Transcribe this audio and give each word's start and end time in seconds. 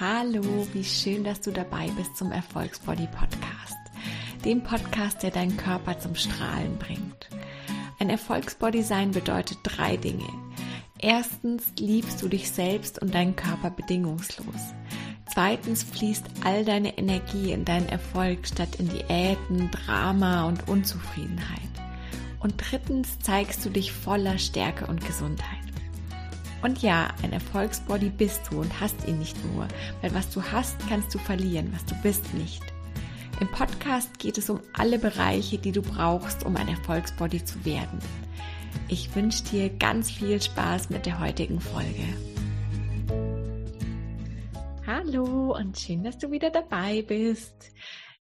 Hallo, 0.00 0.66
wie 0.72 0.82
schön, 0.82 1.24
dass 1.24 1.42
du 1.42 1.50
dabei 1.50 1.90
bist 1.94 2.16
zum 2.16 2.32
Erfolgsbody 2.32 3.06
Podcast. 3.08 3.76
Dem 4.46 4.62
Podcast, 4.62 5.22
der 5.22 5.30
deinen 5.30 5.58
Körper 5.58 5.98
zum 5.98 6.14
Strahlen 6.14 6.78
bringt. 6.78 7.28
Ein 7.98 8.08
Erfolgsbody 8.08 8.82
sein 8.82 9.10
bedeutet 9.10 9.58
drei 9.62 9.98
Dinge. 9.98 10.26
Erstens 10.98 11.64
liebst 11.78 12.22
du 12.22 12.28
dich 12.28 12.50
selbst 12.50 13.02
und 13.02 13.14
deinen 13.14 13.36
Körper 13.36 13.68
bedingungslos. 13.68 14.72
Zweitens 15.30 15.82
fließt 15.82 16.24
all 16.44 16.64
deine 16.64 16.96
Energie 16.96 17.52
in 17.52 17.66
deinen 17.66 17.90
Erfolg 17.90 18.46
statt 18.46 18.76
in 18.76 18.88
Diäten, 18.88 19.70
Drama 19.70 20.48
und 20.48 20.66
Unzufriedenheit. 20.66 21.60
Und 22.38 22.54
drittens 22.56 23.18
zeigst 23.18 23.62
du 23.66 23.68
dich 23.68 23.92
voller 23.92 24.38
Stärke 24.38 24.86
und 24.86 25.04
Gesundheit. 25.04 25.59
Und 26.62 26.82
ja, 26.82 27.08
ein 27.22 27.32
Erfolgsbody 27.32 28.10
bist 28.10 28.42
du 28.50 28.60
und 28.60 28.80
hast 28.80 29.08
ihn 29.08 29.18
nicht 29.18 29.36
nur, 29.46 29.66
weil 30.02 30.14
was 30.14 30.28
du 30.30 30.42
hast, 30.42 30.76
kannst 30.88 31.14
du 31.14 31.18
verlieren, 31.18 31.72
was 31.72 31.84
du 31.86 31.94
bist 32.02 32.34
nicht. 32.34 32.62
Im 33.40 33.48
Podcast 33.48 34.18
geht 34.18 34.36
es 34.36 34.50
um 34.50 34.60
alle 34.74 34.98
Bereiche, 34.98 35.56
die 35.56 35.72
du 35.72 35.80
brauchst, 35.80 36.44
um 36.44 36.56
ein 36.56 36.68
Erfolgsbody 36.68 37.42
zu 37.42 37.64
werden. 37.64 37.98
Ich 38.88 39.14
wünsche 39.14 39.42
dir 39.44 39.70
ganz 39.70 40.10
viel 40.10 40.40
Spaß 40.40 40.90
mit 40.90 41.06
der 41.06 41.18
heutigen 41.18 41.60
Folge. 41.60 42.04
Hallo 44.86 45.56
und 45.56 45.78
schön, 45.78 46.04
dass 46.04 46.18
du 46.18 46.30
wieder 46.30 46.50
dabei 46.50 47.02
bist. 47.02 47.72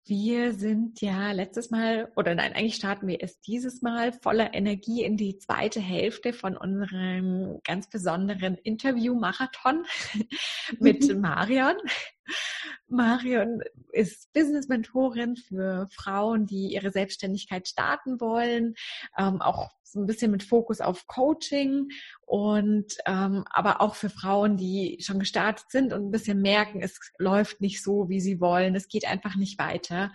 Wir 0.05 0.53
sind 0.53 0.99
ja 0.99 1.31
letztes 1.31 1.71
Mal, 1.71 2.11
oder 2.17 2.35
nein, 2.35 2.51
eigentlich 2.51 2.75
starten 2.75 3.07
wir 3.07 3.21
erst 3.21 3.47
dieses 3.47 3.81
Mal 3.81 4.11
voller 4.11 4.53
Energie 4.53 5.01
in 5.01 5.15
die 5.15 5.37
zweite 5.37 5.79
Hälfte 5.79 6.33
von 6.33 6.57
unserem 6.57 7.61
ganz 7.63 7.89
besonderen 7.89 8.55
Interview-Marathon 8.55 9.85
mit 10.79 11.07
mhm. 11.07 11.21
Marion. 11.21 11.75
Marion 12.87 13.61
ist 13.93 14.33
Business-Mentorin 14.33 15.37
für 15.37 15.87
Frauen, 15.89 16.47
die 16.47 16.73
ihre 16.73 16.91
Selbstständigkeit 16.91 17.67
starten 17.67 18.19
wollen, 18.19 18.75
ähm, 19.17 19.41
auch 19.41 19.71
so 19.93 19.99
ein 19.99 20.05
bisschen 20.05 20.31
mit 20.31 20.43
Fokus 20.43 20.81
auf 20.81 21.07
Coaching 21.07 21.89
und 22.25 22.97
ähm, 23.05 23.45
aber 23.49 23.81
auch 23.81 23.95
für 23.95 24.09
Frauen, 24.09 24.57
die 24.57 24.97
schon 25.01 25.19
gestartet 25.19 25.69
sind 25.69 25.93
und 25.93 26.07
ein 26.07 26.11
bisschen 26.11 26.41
merken, 26.41 26.81
es 26.81 26.99
läuft 27.17 27.61
nicht 27.61 27.83
so, 27.83 28.09
wie 28.09 28.19
sie 28.19 28.41
wollen, 28.41 28.75
es 28.75 28.87
geht 28.87 29.07
einfach 29.07 29.35
nicht 29.35 29.59
weiter. 29.59 30.11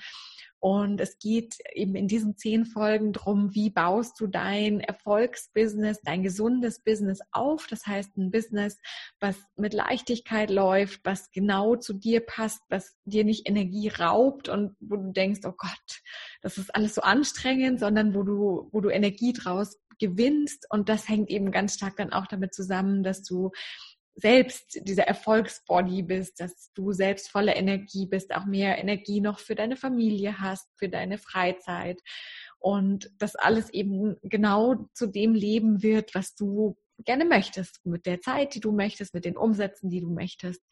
Und 0.61 1.01
es 1.01 1.19
geht 1.19 1.57
eben 1.73 1.95
in 1.95 2.09
diesen 2.09 2.37
zehn 2.37 2.67
Folgen 2.67 3.13
drum, 3.13 3.55
wie 3.55 3.71
baust 3.71 4.19
du 4.19 4.27
dein 4.27 4.81
Erfolgsbusiness, 4.81 6.01
dein 6.03 6.23
gesundes 6.23 6.83
Business 6.83 7.21
auf. 7.31 7.67
Das 7.69 7.87
heißt, 7.87 8.17
ein 8.17 8.31
Business, 8.33 8.81
was 9.21 9.37
mit 9.57 9.73
Leichtigkeit 9.73 10.51
läuft, 10.51 11.01
was 11.05 11.31
genau 11.31 11.77
zu 11.77 11.93
dir 11.93 12.21
passt, 12.21 12.61
was 12.69 12.97
dir 13.05 13.25
nicht 13.25 13.49
Energie 13.49 13.89
raubt 13.89 14.49
und 14.49 14.75
wo 14.81 14.97
du 14.97 15.13
denkst, 15.13 15.41
oh 15.45 15.55
Gott, 15.57 16.03
das 16.43 16.59
ist 16.59 16.75
alles 16.75 16.97
so 16.97 17.03
anstrengend, 17.03 17.79
sondern 17.79 18.15
wo 18.15 18.25
du, 18.25 18.69
wo 18.73 18.81
du 18.81 18.89
Energie 18.89 19.33
draus 19.33 19.79
gewinnst. 19.99 20.67
Und 20.71 20.89
das 20.89 21.09
hängt 21.09 21.31
eben 21.31 21.51
ganz 21.51 21.75
stark 21.75 21.97
dann 21.97 22.13
auch 22.13 22.27
damit 22.27 22.55
zusammen, 22.55 23.03
dass 23.03 23.23
du 23.23 23.51
selbst 24.21 24.81
dieser 24.83 25.05
Erfolgsbody 25.05 26.03
bist, 26.03 26.41
dass 26.41 26.73
du 26.75 26.93
selbst 26.93 27.31
voller 27.31 27.55
Energie 27.55 28.07
bist, 28.07 28.35
auch 28.35 28.47
mehr 28.47 28.79
Energie 28.79 29.21
noch 29.21 29.39
für 29.39 29.55
deine 29.55 29.77
Familie 29.77 30.41
hast, 30.41 30.69
für 30.77 30.89
deine 30.89 31.19
Freizeit 31.19 32.01
und 32.59 33.11
das 33.19 33.37
alles 33.37 33.71
eben 33.71 34.17
genau 34.23 34.89
zu 34.93 35.07
dem 35.07 35.35
Leben 35.35 35.83
wird, 35.85 36.17
was 36.17 36.35
du 36.35 36.77
gerne 37.05 37.25
möchtest, 37.25 37.87
mit 37.87 38.07
der 38.07 38.21
Zeit, 38.21 38.57
die 38.57 38.61
du 38.61 38.73
möchtest, 38.73 39.15
mit 39.15 39.25
den 39.25 39.37
Umsätzen, 39.37 39.89
die 39.89 40.01
du 40.01 40.11
möchtest. 40.11 40.63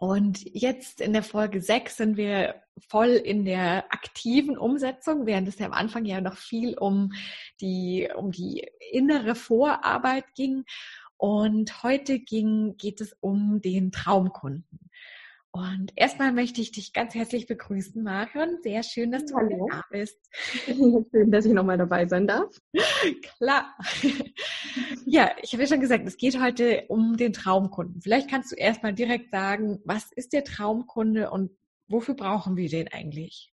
Und 0.00 0.42
jetzt 0.54 1.02
in 1.02 1.12
der 1.12 1.22
Folge 1.22 1.60
6 1.60 1.98
sind 1.98 2.16
wir 2.16 2.62
voll 2.88 3.10
in 3.10 3.44
der 3.44 3.84
aktiven 3.92 4.56
Umsetzung, 4.56 5.26
während 5.26 5.46
es 5.46 5.58
ja 5.58 5.66
am 5.66 5.74
Anfang 5.74 6.06
ja 6.06 6.22
noch 6.22 6.38
viel 6.38 6.78
um 6.78 7.12
die, 7.60 8.08
um 8.16 8.30
die 8.30 8.66
innere 8.92 9.34
Vorarbeit 9.34 10.24
ging. 10.34 10.64
Und 11.20 11.82
heute 11.82 12.18
ging, 12.18 12.78
geht 12.78 13.02
es 13.02 13.14
um 13.20 13.60
den 13.60 13.92
Traumkunden. 13.92 14.90
Und 15.50 15.92
erstmal 15.94 16.32
möchte 16.32 16.62
ich 16.62 16.72
dich 16.72 16.94
ganz 16.94 17.14
herzlich 17.14 17.46
begrüßen, 17.46 18.02
Marion. 18.02 18.56
Sehr 18.62 18.82
schön, 18.82 19.12
dass 19.12 19.26
du 19.26 19.34
Hallo. 19.34 19.68
da 19.70 19.84
bist. 19.90 20.18
Schön, 20.66 21.30
dass 21.30 21.44
ich 21.44 21.52
nochmal 21.52 21.76
dabei 21.76 22.06
sein 22.06 22.26
darf. 22.26 22.56
Klar. 23.36 23.76
Ja, 25.04 25.32
ich 25.42 25.52
habe 25.52 25.64
ja 25.64 25.68
schon 25.68 25.80
gesagt, 25.80 26.06
es 26.06 26.16
geht 26.16 26.40
heute 26.40 26.84
um 26.86 27.16
den 27.16 27.32
Traumkunden. 27.32 28.00
Vielleicht 28.00 28.30
kannst 28.30 28.52
du 28.52 28.56
erstmal 28.56 28.94
direkt 28.94 29.32
sagen, 29.32 29.80
was 29.84 30.12
ist 30.12 30.32
der 30.32 30.44
Traumkunde 30.44 31.32
und 31.32 31.50
wofür 31.88 32.14
brauchen 32.14 32.56
wir 32.56 32.68
den 32.68 32.86
eigentlich? 32.86 33.49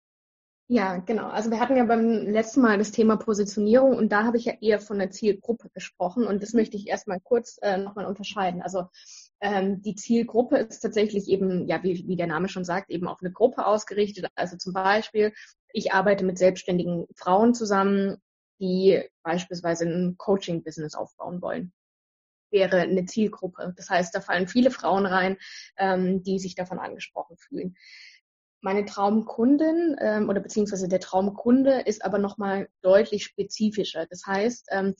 Ja, 0.66 0.96
genau. 0.96 1.28
Also 1.28 1.50
wir 1.50 1.60
hatten 1.60 1.76
ja 1.76 1.84
beim 1.84 2.26
letzten 2.26 2.62
Mal 2.62 2.78
das 2.78 2.90
Thema 2.90 3.16
Positionierung 3.16 3.96
und 3.96 4.10
da 4.10 4.24
habe 4.24 4.38
ich 4.38 4.46
ja 4.46 4.54
eher 4.62 4.80
von 4.80 4.98
der 4.98 5.10
Zielgruppe 5.10 5.68
gesprochen 5.68 6.26
und 6.26 6.42
das 6.42 6.54
möchte 6.54 6.78
ich 6.78 6.86
erstmal 6.88 7.20
kurz 7.20 7.58
äh, 7.60 7.76
nochmal 7.76 8.06
unterscheiden. 8.06 8.62
Also 8.62 8.86
ähm, 9.40 9.82
die 9.82 9.94
Zielgruppe 9.94 10.56
ist 10.56 10.80
tatsächlich 10.80 11.28
eben, 11.28 11.66
ja, 11.68 11.82
wie, 11.82 12.08
wie 12.08 12.16
der 12.16 12.28
Name 12.28 12.48
schon 12.48 12.64
sagt, 12.64 12.90
eben 12.90 13.08
auf 13.08 13.18
eine 13.20 13.30
Gruppe 13.30 13.66
ausgerichtet. 13.66 14.26
Also 14.36 14.56
zum 14.56 14.72
Beispiel, 14.72 15.34
ich 15.74 15.92
arbeite 15.92 16.24
mit 16.24 16.38
selbstständigen 16.38 17.06
Frauen 17.14 17.52
zusammen, 17.52 18.16
die 18.58 19.02
beispielsweise 19.22 19.84
ein 19.84 20.16
Coaching-Business 20.16 20.94
aufbauen 20.94 21.42
wollen 21.42 21.74
wäre 22.54 22.82
eine 22.82 23.04
Zielgruppe. 23.04 23.74
Das 23.76 23.90
heißt, 23.90 24.14
da 24.14 24.20
fallen 24.20 24.46
viele 24.46 24.70
Frauen 24.70 25.04
rein, 25.06 25.36
ähm, 25.76 26.22
die 26.22 26.38
sich 26.38 26.54
davon 26.54 26.78
angesprochen 26.78 27.36
fühlen. 27.36 27.76
Meine 28.64 28.86
Traumkundin 28.86 29.94
ähm, 30.00 30.30
oder 30.30 30.40
beziehungsweise 30.40 30.88
der 30.88 30.98
Traumkunde 30.98 31.82
ist 31.82 32.02
aber 32.02 32.16
nochmal 32.16 32.70
deutlich 32.80 33.24
spezifischer. 33.24 34.06
Das 34.06 34.24
heißt, 34.26 34.68
ähm, 34.70 34.94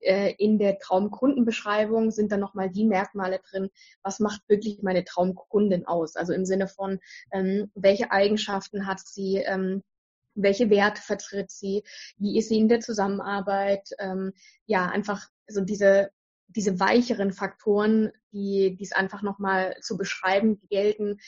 äh, 0.00 0.34
in 0.38 0.58
der 0.58 0.80
Traumkundenbeschreibung 0.80 2.10
sind 2.10 2.32
dann 2.32 2.40
nochmal 2.40 2.68
die 2.68 2.84
Merkmale 2.84 3.38
drin, 3.48 3.70
was 4.02 4.18
macht 4.18 4.40
wirklich 4.48 4.82
meine 4.82 5.04
Traumkundin 5.04 5.86
aus. 5.86 6.16
Also 6.16 6.32
im 6.32 6.44
Sinne 6.44 6.66
von, 6.66 6.98
ähm, 7.32 7.70
welche 7.76 8.10
Eigenschaften 8.10 8.88
hat 8.88 8.98
sie, 8.98 9.36
ähm, 9.36 9.84
welche 10.34 10.68
Werte 10.68 11.00
vertritt 11.00 11.52
sie, 11.52 11.84
wie 12.16 12.36
ist 12.36 12.48
sie 12.48 12.58
in 12.58 12.68
der 12.68 12.80
Zusammenarbeit, 12.80 13.88
ähm, 14.00 14.32
ja, 14.66 14.86
einfach 14.86 15.28
so 15.46 15.60
diese 15.60 16.10
diese 16.48 16.78
weicheren 16.78 17.32
Faktoren, 17.32 18.12
die 18.32 18.78
es 18.80 18.92
einfach 18.92 19.22
nochmal 19.22 19.76
zu 19.80 19.96
beschreiben 19.96 20.60
gelten, 20.70 21.18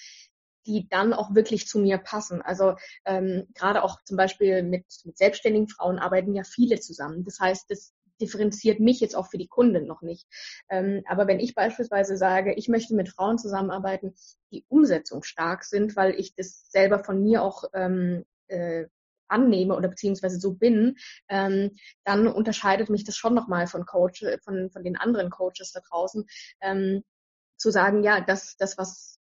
die 0.69 0.87
dann 0.89 1.13
auch 1.13 1.35
wirklich 1.35 1.67
zu 1.67 1.79
mir 1.79 1.99
passen. 1.99 2.43
Also 2.43 2.77
ähm, 3.07 3.49
gerade 3.55 3.83
auch 3.83 4.03
zum 4.05 4.17
Beispiel 4.17 4.63
mit, 4.63 4.85
mit 5.05 5.17
selbstständigen 5.17 5.69
Frauen 5.69 5.99
arbeiten 5.99 6.35
ja 6.35 6.45
viele 6.45 6.79
zusammen. 6.79 7.25
Das 7.25 7.41
heißt, 7.41 7.71
das 7.71 7.95
differenziert 8.21 8.81
mich 8.81 9.01
jetzt 9.01 9.17
auch 9.17 9.29
für 9.29 9.39
die 9.39 9.49
Kunden 9.49 9.87
noch 9.87 10.03
nicht. 10.03 10.27
Ähm, 10.69 11.03
aber 11.09 11.27
wenn 11.27 11.41
ich 11.41 11.55
beispielsweise 11.55 12.17
sage, 12.17 12.53
ich 12.55 12.69
möchte 12.69 12.95
mit 12.95 13.09
Frauen 13.09 13.39
zusammenarbeiten, 13.39 14.15
die 14.53 14.65
Umsetzung 14.69 15.23
stark 15.23 15.65
sind, 15.65 15.97
weil 15.97 16.15
ich 16.15 16.35
das 16.35 16.71
selber 16.71 17.03
von 17.03 17.23
mir 17.23 17.43
auch 17.43 17.65
ähm, 17.73 18.25
äh, 18.49 18.87
annehme 19.29 19.77
oder 19.77 19.89
beziehungsweise 19.89 20.39
so 20.39 20.55
bin, 20.55 20.97
ähm, 21.29 21.77
dann 22.05 22.27
unterscheidet 22.27 22.91
mich 22.91 23.05
das 23.05 23.17
schon 23.17 23.35
nochmal 23.35 23.67
von 23.67 23.87
Coach, 23.87 24.25
von, 24.43 24.71
von 24.71 24.85
den 24.85 24.97
anderen 24.97 25.31
Coaches 25.31 25.73
da 25.73 25.81
draußen, 25.89 26.27
ähm, 26.61 27.05
zu 27.57 27.71
sagen, 27.71 28.03
ja, 28.03 28.21
das, 28.21 28.57
das, 28.57 28.79
was 28.79 29.18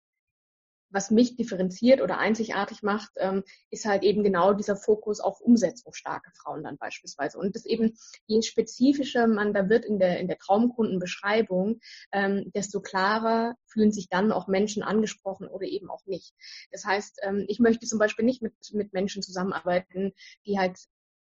was 0.91 1.11
mich 1.11 1.37
differenziert 1.37 2.01
oder 2.01 2.19
einzigartig 2.19 2.83
macht, 2.83 3.11
ähm, 3.17 3.43
ist 3.71 3.87
halt 3.87 4.03
eben 4.03 4.23
genau 4.23 4.53
dieser 4.53 4.77
Fokus 4.77 5.21
auf 5.21 5.41
umsetzungsstarke 5.41 6.31
Frauen 6.35 6.65
dann 6.65 6.79
beispielsweise. 6.79 7.39
Und 7.39 7.55
das 7.57 7.65
eben, 7.65 7.97
je 8.27 8.43
spezifischer 8.43 9.27
man 9.27 9.53
da 9.53 9.69
wird 9.69 9.85
in 9.85 9.99
der, 9.99 10.21
in 10.21 10.29
der 10.29 10.38
Traumkundenbeschreibung, 10.38 11.81
ähm, 12.12 12.50
desto 12.55 12.81
klarer 12.81 13.56
fühlen 13.67 13.93
sich 13.93 14.09
dann 14.09 14.33
auch 14.33 14.49
Menschen 14.49 14.83
angesprochen 14.83 15.49
oder 15.49 15.67
eben 15.67 15.91
auch 15.91 16.06
nicht. 16.06 16.35
Das 16.71 16.85
heißt, 16.85 17.21
ähm, 17.23 17.44
ich 17.49 17.59
möchte 17.59 17.87
zum 17.87 17.99
Beispiel 17.99 18.25
nicht 18.25 18.43
mit, 18.43 18.55
mit 18.73 18.93
Menschen 18.93 19.23
zusammenarbeiten, 19.23 20.12
die 20.44 20.59
halt 20.59 20.79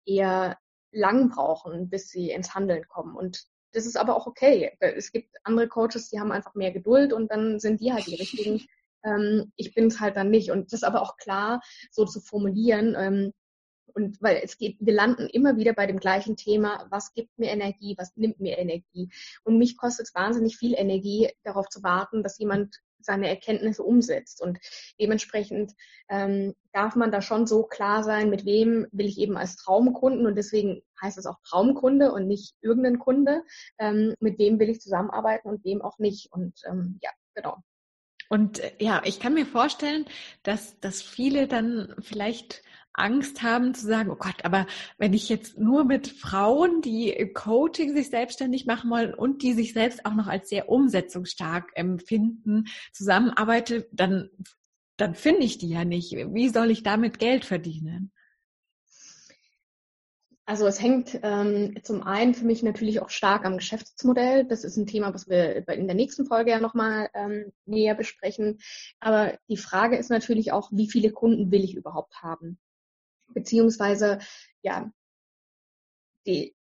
eher 0.06 0.58
lang 0.92 1.30
brauchen, 1.30 1.90
bis 1.90 2.10
sie 2.10 2.32
ins 2.32 2.56
Handeln 2.56 2.88
kommen. 2.88 3.16
Und 3.16 3.48
das 3.74 3.86
ist 3.86 3.98
aber 3.98 4.16
auch 4.16 4.28
okay. 4.28 4.76
Es 4.80 5.12
gibt 5.12 5.36
andere 5.44 5.68
Coaches, 5.68 6.10
die 6.10 6.20
haben 6.20 6.32
einfach 6.32 6.56
mehr 6.56 6.72
Geduld 6.72 7.14
und 7.14 7.30
dann 7.32 7.60
sind 7.60 7.82
die 7.82 7.94
halt 7.94 8.08
die 8.08 8.16
richtigen, 8.16 8.66
ähm, 9.08 9.52
ich 9.56 9.74
bin 9.74 9.88
es 9.88 10.00
halt 10.00 10.18
dann 10.18 10.30
nicht. 10.30 10.52
Und 10.52 10.74
das 10.74 10.84
aber 10.84 11.02
auch 11.02 11.18
klar 11.18 11.62
so 11.92 12.06
zu 12.06 12.20
formulieren. 12.20 12.96
Ähm, 12.98 13.34
und 13.94 14.22
weil 14.22 14.42
es 14.44 14.58
geht, 14.58 14.78
wir 14.80 14.94
landen 14.94 15.28
immer 15.28 15.58
wieder 15.58 15.74
bei 15.74 15.88
dem 15.88 16.00
gleichen 16.00 16.38
Thema, 16.38 16.86
was 16.92 17.14
gibt 17.14 17.38
mir 17.40 17.50
Energie, 17.50 17.96
was 17.98 18.16
nimmt 18.16 18.40
mir 18.40 18.58
Energie. 18.60 19.10
Und 19.44 19.58
mich 19.58 19.76
kostet 19.76 20.08
es 20.08 20.16
wahnsinnig 20.16 20.58
viel 20.58 20.76
Energie, 20.76 21.32
darauf 21.44 21.68
zu 21.70 21.82
warten, 21.82 22.22
dass 22.22 22.38
jemand 22.38 22.80
seine 23.00 23.28
Erkenntnisse 23.28 23.82
umsetzt. 23.82 24.42
Und 24.42 24.60
dementsprechend 25.00 25.74
ähm, 26.10 26.54
darf 26.74 26.96
man 26.96 27.12
da 27.12 27.22
schon 27.22 27.48
so 27.48 27.64
klar 27.64 28.04
sein, 28.04 28.30
mit 28.30 28.46
wem 28.46 28.86
will 28.92 29.08
ich 29.08 29.18
eben 29.18 29.38
als 29.38 29.56
Traumkunden 29.56 30.28
und 30.28 30.36
deswegen 30.36 30.84
heißt 31.02 31.18
es 31.18 31.26
auch 31.26 31.40
Traumkunde 31.44 32.12
und 32.12 32.28
nicht 32.28 32.54
irgendein 32.62 33.00
Kunde, 33.00 33.42
ähm, 33.80 34.14
mit 34.20 34.38
wem 34.38 34.60
will 34.60 34.70
ich 34.70 34.82
zusammenarbeiten 34.82 35.48
und 35.50 35.64
wem 35.64 35.82
auch 35.82 35.98
nicht. 35.98 36.32
Und 36.32 36.62
ähm, 36.70 37.00
ja, 37.02 37.10
genau. 37.34 37.58
Und 38.30 38.60
äh, 38.60 38.72
ja, 38.80 39.02
ich 39.06 39.20
kann 39.20 39.34
mir 39.34 39.46
vorstellen, 39.46 40.06
dass, 40.44 40.80
dass 40.80 41.02
viele 41.02 41.48
dann 41.48 41.96
vielleicht 42.00 42.64
Angst 42.98 43.44
haben 43.44 43.74
zu 43.76 43.86
sagen, 43.86 44.10
oh 44.10 44.16
Gott, 44.16 44.44
aber 44.44 44.66
wenn 44.98 45.14
ich 45.14 45.30
jetzt 45.30 45.58
nur 45.58 45.86
mit 45.86 46.08
Frauen, 46.08 46.82
die 46.82 47.32
Coaching 47.34 47.96
sich 47.96 48.10
selbstständig 48.10 48.66
machen 48.66 48.90
wollen 48.90 49.14
und 49.14 49.44
die 49.44 49.54
sich 49.54 49.74
selbst 49.74 50.06
auch 50.06 50.16
noch 50.16 50.28
als 50.28 50.50
sehr 50.50 50.68
umsetzungsstark 50.68 51.70
empfinden, 51.76 52.66
zusammenarbeite, 52.92 53.88
dann, 53.92 54.30
dann 54.98 55.14
finde 55.14 55.44
ich 55.44 55.60
die 55.60 55.70
ja 55.70 55.86
nicht. 55.86 56.12
Wie 56.12 56.50
soll 56.50 56.72
ich 56.72 56.82
damit 56.82 57.20
Geld 57.20 57.46
verdienen? 57.46 58.12
Also 60.50 60.66
es 60.66 60.82
hängt 60.82 61.20
ähm, 61.24 61.76
zum 61.84 62.04
einen 62.04 62.34
für 62.34 62.46
mich 62.46 62.64
natürlich 62.64 63.02
auch 63.02 63.10
stark 63.10 63.44
am 63.44 63.58
Geschäftsmodell. 63.58 64.46
Das 64.46 64.64
ist 64.64 64.78
ein 64.78 64.88
Thema, 64.88 65.14
was 65.14 65.28
wir 65.28 65.68
in 65.68 65.88
der 65.88 65.96
nächsten 65.96 66.26
Folge 66.26 66.52
ja 66.52 66.62
nochmal 66.62 67.10
ähm, 67.14 67.52
näher 67.66 67.96
besprechen. 67.96 68.58
Aber 69.02 69.38
die 69.50 69.58
Frage 69.58 69.98
ist 69.98 70.10
natürlich 70.10 70.54
auch, 70.54 70.70
wie 70.72 70.90
viele 70.90 71.12
Kunden 71.12 71.52
will 71.52 71.66
ich 71.66 71.76
überhaupt 71.76 72.24
haben? 72.24 72.58
Beziehungsweise, 73.28 74.20
ja, 74.62 74.90
die, 76.26 76.56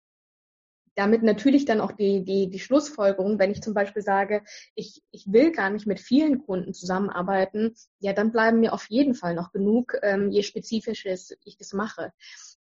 damit 0.95 1.23
natürlich 1.23 1.63
dann 1.63 1.79
auch 1.79 1.93
die, 1.93 2.25
die, 2.25 2.49
die 2.49 2.59
Schlussfolgerung, 2.59 3.39
wenn 3.39 3.51
ich 3.51 3.61
zum 3.61 3.73
Beispiel 3.73 4.01
sage, 4.01 4.43
ich, 4.75 5.01
ich 5.11 5.31
will 5.31 5.53
gar 5.53 5.69
nicht 5.69 5.87
mit 5.87 6.01
vielen 6.01 6.45
Kunden 6.45 6.73
zusammenarbeiten, 6.73 7.73
ja, 7.99 8.11
dann 8.11 8.33
bleiben 8.33 8.59
mir 8.59 8.73
auf 8.73 8.87
jeden 8.89 9.15
Fall 9.15 9.33
noch 9.33 9.53
genug, 9.53 9.97
ähm, 10.01 10.29
je 10.29 10.43
spezifischer 10.43 11.15
ich 11.45 11.57
das 11.57 11.71
mache 11.71 12.11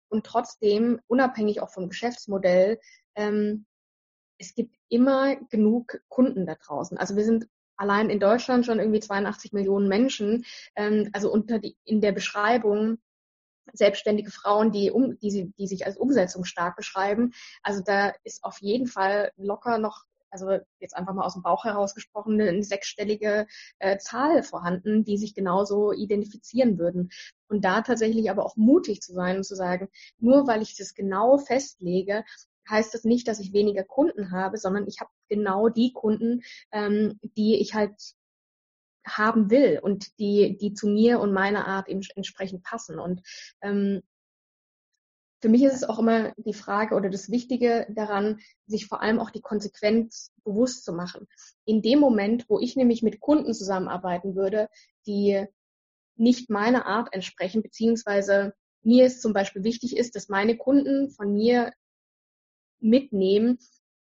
und 0.09 0.27
trotzdem, 0.27 1.01
unabhängig 1.07 1.61
auch 1.61 1.71
vom 1.71 1.89
Geschäftsmodell, 1.89 2.79
ähm, 3.17 3.67
es 4.39 4.55
gibt 4.55 4.77
immer 4.89 5.37
genug 5.51 6.01
Kunden 6.09 6.47
da 6.47 6.55
draußen. 6.57 6.99
Also 6.99 7.17
wir 7.17 7.25
sind 7.25 7.47
allein 7.77 8.11
in 8.11 8.21
Deutschland 8.21 8.67
schon 8.67 8.79
irgendwie 8.79 9.01
82 9.01 9.53
Millionen 9.53 9.89
Menschen. 9.89 10.45
Ähm, 10.77 11.11
also 11.13 11.31
unter 11.33 11.59
die, 11.59 11.77
in 11.85 12.01
der 12.01 12.13
Beschreibung 12.13 12.99
selbstständige 13.73 14.31
Frauen, 14.31 14.73
die, 14.73 14.91
um, 14.91 15.19
die, 15.21 15.53
die 15.59 15.67
sich 15.67 15.87
als 15.87 15.97
umsetzungsstark 15.97 16.77
beschreiben. 16.77 17.33
Also 17.63 17.83
da 17.85 18.13
ist 18.23 18.45
auf 18.45 18.61
jeden 18.61 18.87
Fall 18.87 19.33
locker 19.37 19.79
noch 19.79 20.05
also 20.35 20.59
jetzt 20.81 20.97
einfach 20.97 21.15
mal 21.15 21.25
aus 21.25 21.35
dem 21.35 21.43
Bauch 21.43 21.65
herausgesprochen, 21.65 22.41
eine 22.41 22.63
sechsstellige 22.63 23.47
äh, 23.79 23.99
Zahl 23.99 24.43
vorhanden, 24.43 25.05
die 25.05 25.17
sich 25.17 25.35
genauso 25.35 25.93
identifizieren 25.93 26.77
würden. 26.79 27.11
Und 27.49 27.65
da 27.65 27.83
tatsächlich 27.83 28.31
aber 28.31 28.45
auch 28.45 28.57
mutig 28.57 29.01
zu 29.01 29.13
sein 29.13 29.37
und 29.37 29.45
zu 29.45 29.55
sagen, 29.55 29.89
nur 30.19 30.47
weil 30.47 30.61
ich 30.61 30.77
das 30.77 30.95
genau 30.95 31.39
festlege, 31.39 32.25
heißt 32.69 32.93
das 32.95 33.05
nicht, 33.05 33.29
dass 33.29 33.41
ich 33.41 33.53
weniger 33.53 33.85
Kunden 33.85 34.33
habe, 34.33 34.59
sondern 34.59 34.87
ich 34.89 35.01
habe 35.01 35.11
genau 35.29 35.69
die 35.69 35.93
Kunden, 35.93 36.43
ähm, 36.73 37.19
die 37.23 37.61
ich 37.61 37.75
halt 37.75 37.95
haben 39.07 39.51
will 39.51 39.79
und 39.83 40.19
die, 40.19 40.57
die 40.57 40.73
zu 40.73 40.89
mir 40.89 41.21
und 41.21 41.33
meiner 41.33 41.67
Art 41.67 41.89
eben 41.89 42.01
entsprechend 42.17 42.65
passen. 42.65 42.99
Und 42.99 43.21
ähm, 43.61 44.03
für 45.45 45.51
mich 45.51 45.63
ist 45.63 45.75
es 45.75 45.85
auch 45.85 45.99
immer 45.99 46.33
die 46.39 46.55
Frage 46.55 46.95
oder 46.95 47.11
das 47.11 47.31
Wichtige 47.31 47.87
daran, 47.91 48.41
sich 48.67 48.87
vor 48.87 49.03
allem 49.03 49.21
auch 49.21 49.29
die 49.29 49.43
Konsequenz 49.43 50.33
bewusst 50.43 50.87
zu 50.87 50.95
machen. 50.95 51.29
In 51.67 51.83
dem 51.83 51.99
Moment, 51.99 52.49
wo 52.49 52.59
ich 52.61 52.77
nämlich 52.77 53.03
mit 53.03 53.21
Kunden 53.21 53.53
zusammenarbeiten 53.53 54.37
würde, 54.37 54.71
die 55.07 55.45
nicht 56.17 56.49
meiner 56.49 56.87
Art 56.87 57.13
entsprechen, 57.13 57.61
beziehungsweise 57.61 58.55
mir 58.81 59.05
es 59.05 59.21
zum 59.21 59.35
Beispiel 59.35 59.65
wichtig 59.65 59.99
ist, 59.99 60.17
dass 60.17 60.31
meine 60.31 60.57
Kunden 60.57 61.11
von 61.11 61.35
mir 61.35 61.75
mitnehmen, 62.81 63.59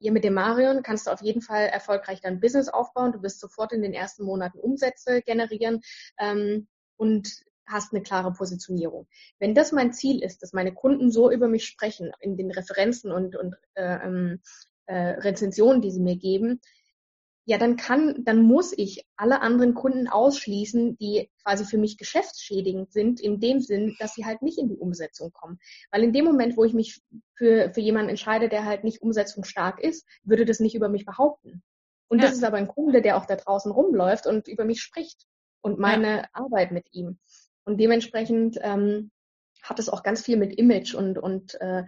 hier 0.01 0.11
mit 0.11 0.25
dem 0.25 0.35
Marion 0.35 0.83
kannst 0.83 1.07
du 1.07 1.13
auf 1.13 1.23
jeden 1.23 1.43
Fall 1.43 1.67
erfolgreich 1.67 2.21
dein 2.21 2.41
Business 2.41 2.69
aufbauen. 2.69 3.13
Du 3.13 3.23
wirst 3.23 3.39
sofort 3.39 3.71
in 3.71 3.83
den 3.83 3.95
ersten 3.95 4.25
Monaten 4.25 4.59
Umsätze 4.59 5.23
generieren. 5.23 5.81
Ähm, 6.19 6.67
und 6.97 7.45
hast 7.71 7.93
eine 7.93 8.03
klare 8.03 8.33
Positionierung. 8.33 9.07
Wenn 9.39 9.55
das 9.55 9.73
mein 9.73 9.93
Ziel 9.93 10.23
ist, 10.23 10.43
dass 10.43 10.53
meine 10.53 10.73
Kunden 10.73 11.11
so 11.11 11.31
über 11.31 11.49
mich 11.49 11.67
sprechen 11.67 12.13
in 12.21 12.37
den 12.37 12.51
Referenzen 12.51 13.13
und, 13.13 13.37
und 13.37 13.57
äh, 13.75 13.99
ähm, 14.05 14.41
äh, 14.87 15.21
Rezensionen, 15.21 15.81
die 15.81 15.91
sie 15.91 16.01
mir 16.01 16.17
geben, 16.17 16.61
ja, 17.51 17.59
dann 17.59 17.77
kann, 17.77 18.23
dann 18.25 18.43
muss 18.43 18.73
ich 18.77 19.05
alle 19.17 19.41
anderen 19.41 19.75
Kunden 19.75 20.07
ausschließen, 20.07 20.97
die 20.99 21.31
quasi 21.43 21.65
für 21.65 21.79
mich 21.79 21.99
geschäftsschädigend 21.99 22.93
sind, 22.93 23.21
in 23.21 23.41
dem 23.41 23.61
Sinn, 23.61 23.97
dass 23.99 24.15
sie 24.15 24.25
halt 24.25 24.43
nicht 24.43 24.59
in 24.59 24.69
die 24.69 24.77
Umsetzung 24.77 25.33
kommen. 25.33 25.59
Weil 25.91 26.05
in 26.05 26.13
dem 26.13 26.27
Moment, 26.27 26.57
wo 26.57 26.65
ich 26.65 26.75
mich 26.75 27.01
für, 27.35 27.73
für 27.73 27.81
jemanden 27.81 28.11
entscheide, 28.11 28.49
der 28.49 28.67
halt 28.67 28.85
nicht 28.85 29.03
umsetzungsstark 29.03 29.81
ist, 29.81 30.07
würde 30.23 30.45
das 30.45 30.61
nicht 30.61 30.77
über 30.77 30.89
mich 30.89 31.05
behaupten. 31.05 31.63
Und 32.09 32.21
ja. 32.21 32.27
das 32.27 32.37
ist 32.37 32.45
aber 32.45 32.57
ein 32.57 32.69
Kunde, 32.69 33.03
der 33.03 33.17
auch 33.17 33.27
da 33.27 33.37
draußen 33.37 33.73
rumläuft 33.73 34.27
und 34.27 34.47
über 34.47 34.65
mich 34.65 34.81
spricht 34.81 35.27
und 35.63 35.79
meine 35.79 36.19
ja. 36.19 36.29
Arbeit 36.33 36.73
mit 36.73 36.87
ihm. 36.93 37.19
Und 37.65 37.79
dementsprechend 37.79 38.59
ähm, 38.63 39.11
hat 39.63 39.79
es 39.79 39.89
auch 39.89 40.03
ganz 40.03 40.23
viel 40.23 40.37
mit 40.37 40.55
Image 40.59 40.95
und, 40.95 41.19
und 41.19 41.61
äh, 41.61 41.85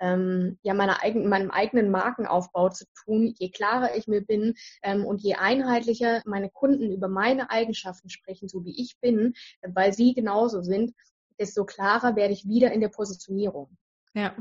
ähm, 0.00 0.58
ja, 0.62 0.74
meiner 0.74 1.02
eigen, 1.02 1.28
meinem 1.28 1.50
eigenen 1.50 1.90
Markenaufbau 1.90 2.68
zu 2.68 2.84
tun. 3.04 3.34
Je 3.38 3.50
klarer 3.50 3.96
ich 3.96 4.06
mir 4.06 4.24
bin 4.24 4.54
ähm, 4.82 5.04
und 5.04 5.22
je 5.22 5.34
einheitlicher 5.34 6.22
meine 6.24 6.50
Kunden 6.50 6.92
über 6.92 7.08
meine 7.08 7.50
Eigenschaften 7.50 8.10
sprechen, 8.10 8.48
so 8.48 8.64
wie 8.64 8.80
ich 8.80 8.98
bin, 9.00 9.34
weil 9.62 9.92
sie 9.92 10.14
genauso 10.14 10.62
sind, 10.62 10.92
desto 11.38 11.64
klarer 11.64 12.16
werde 12.16 12.32
ich 12.32 12.48
wieder 12.48 12.72
in 12.72 12.80
der 12.80 12.88
Positionierung. 12.88 13.76
Ja, 14.14 14.34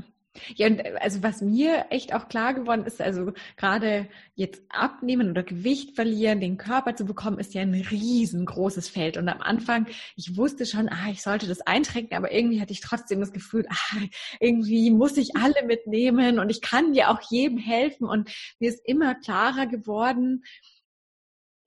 ja, 0.55 0.67
und 0.67 0.79
äh, 0.79 0.95
also 0.99 1.23
was 1.23 1.41
mir 1.41 1.85
echt 1.89 2.13
auch 2.13 2.27
klar 2.27 2.53
geworden 2.53 2.85
ist, 2.85 3.01
also 3.01 3.33
gerade 3.57 4.07
jetzt 4.35 4.61
abnehmen 4.69 5.29
oder 5.29 5.43
Gewicht 5.43 5.95
verlieren, 5.95 6.39
den 6.39 6.57
Körper 6.57 6.95
zu 6.95 7.05
bekommen, 7.05 7.39
ist 7.39 7.53
ja 7.53 7.61
ein 7.61 7.73
riesengroßes 7.73 8.89
Feld. 8.89 9.17
Und 9.17 9.29
am 9.29 9.41
Anfang, 9.41 9.87
ich 10.15 10.37
wusste 10.37 10.65
schon, 10.65 10.89
ah, 10.89 11.09
ich 11.11 11.21
sollte 11.21 11.47
das 11.47 11.61
eintreten, 11.61 12.15
aber 12.15 12.31
irgendwie 12.31 12.61
hatte 12.61 12.73
ich 12.73 12.81
trotzdem 12.81 13.19
das 13.19 13.33
Gefühl, 13.33 13.65
ah, 13.69 13.97
irgendwie 14.39 14.91
muss 14.91 15.17
ich 15.17 15.35
alle 15.35 15.65
mitnehmen 15.65 16.39
und 16.39 16.49
ich 16.49 16.61
kann 16.61 16.93
ja 16.93 17.13
auch 17.13 17.21
jedem 17.29 17.57
helfen. 17.57 18.05
Und 18.07 18.29
mir 18.59 18.69
ist 18.69 18.81
immer 18.85 19.15
klarer 19.15 19.67
geworden, 19.67 20.43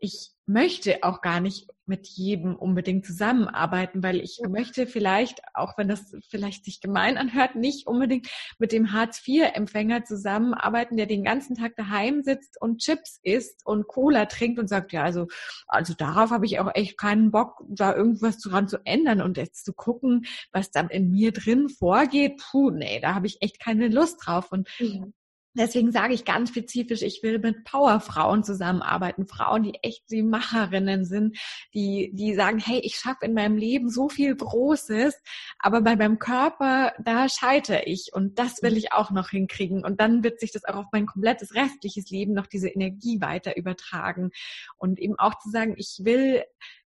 ich 0.00 0.30
möchte 0.48 1.02
auch 1.02 1.20
gar 1.20 1.40
nicht 1.40 1.68
mit 1.88 2.06
jedem 2.06 2.54
unbedingt 2.54 3.06
zusammenarbeiten, 3.06 4.02
weil 4.02 4.20
ich 4.20 4.40
möchte 4.48 4.86
vielleicht, 4.86 5.40
auch 5.54 5.76
wenn 5.78 5.88
das 5.88 6.14
vielleicht 6.28 6.64
sich 6.64 6.80
gemein 6.80 7.16
anhört, 7.16 7.54
nicht 7.54 7.86
unbedingt 7.86 8.28
mit 8.58 8.72
dem 8.72 8.92
Hartz-IV-Empfänger 8.92 10.04
zusammenarbeiten, 10.04 10.96
der 10.96 11.06
den 11.06 11.24
ganzen 11.24 11.56
Tag 11.56 11.76
daheim 11.76 12.22
sitzt 12.22 12.60
und 12.60 12.80
Chips 12.80 13.20
isst 13.22 13.64
und 13.64 13.86
Cola 13.86 14.26
trinkt 14.26 14.58
und 14.58 14.68
sagt, 14.68 14.92
ja, 14.92 15.02
also, 15.02 15.28
also 15.66 15.94
darauf 15.94 16.30
habe 16.30 16.46
ich 16.46 16.60
auch 16.60 16.70
echt 16.74 16.98
keinen 16.98 17.30
Bock, 17.30 17.62
da 17.68 17.94
irgendwas 17.94 18.38
dran 18.38 18.68
zu 18.68 18.78
ändern 18.84 19.22
und 19.22 19.36
jetzt 19.36 19.64
zu 19.64 19.72
gucken, 19.72 20.26
was 20.52 20.70
dann 20.70 20.88
in 20.90 21.10
mir 21.10 21.32
drin 21.32 21.68
vorgeht. 21.68 22.42
Puh, 22.50 22.70
nee, 22.70 23.00
da 23.00 23.14
habe 23.14 23.26
ich 23.26 23.38
echt 23.40 23.60
keine 23.60 23.88
Lust 23.88 24.26
drauf. 24.26 24.52
Und 24.52 24.68
mhm. 24.78 25.14
Deswegen 25.54 25.90
sage 25.90 26.14
ich 26.14 26.24
ganz 26.24 26.50
spezifisch, 26.50 27.02
ich 27.02 27.22
will 27.22 27.38
mit 27.38 27.64
Powerfrauen 27.64 28.44
zusammenarbeiten, 28.44 29.26
Frauen, 29.26 29.62
die 29.64 29.78
echt 29.82 30.10
die 30.10 30.22
Macherinnen 30.22 31.04
sind, 31.04 31.38
die, 31.74 32.10
die 32.12 32.34
sagen, 32.34 32.58
hey, 32.58 32.80
ich 32.80 32.96
schaffe 32.96 33.24
in 33.24 33.34
meinem 33.34 33.56
Leben 33.56 33.90
so 33.90 34.08
viel 34.08 34.36
Großes, 34.36 35.20
aber 35.58 35.80
bei 35.80 35.96
meinem 35.96 36.18
Körper, 36.18 36.92
da 37.02 37.28
scheitere 37.28 37.82
ich 37.86 38.10
und 38.12 38.38
das 38.38 38.62
will 38.62 38.76
ich 38.76 38.92
auch 38.92 39.10
noch 39.10 39.30
hinkriegen. 39.30 39.84
Und 39.84 40.00
dann 40.00 40.22
wird 40.22 40.38
sich 40.38 40.52
das 40.52 40.64
auch 40.64 40.76
auf 40.76 40.86
mein 40.92 41.06
komplettes 41.06 41.54
restliches 41.54 42.10
Leben 42.10 42.34
noch 42.34 42.46
diese 42.46 42.68
Energie 42.68 43.20
weiter 43.20 43.56
übertragen. 43.56 44.30
Und 44.76 45.00
eben 45.00 45.18
auch 45.18 45.38
zu 45.38 45.50
sagen, 45.50 45.74
ich 45.76 46.00
will 46.02 46.44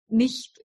nicht 0.07 0.59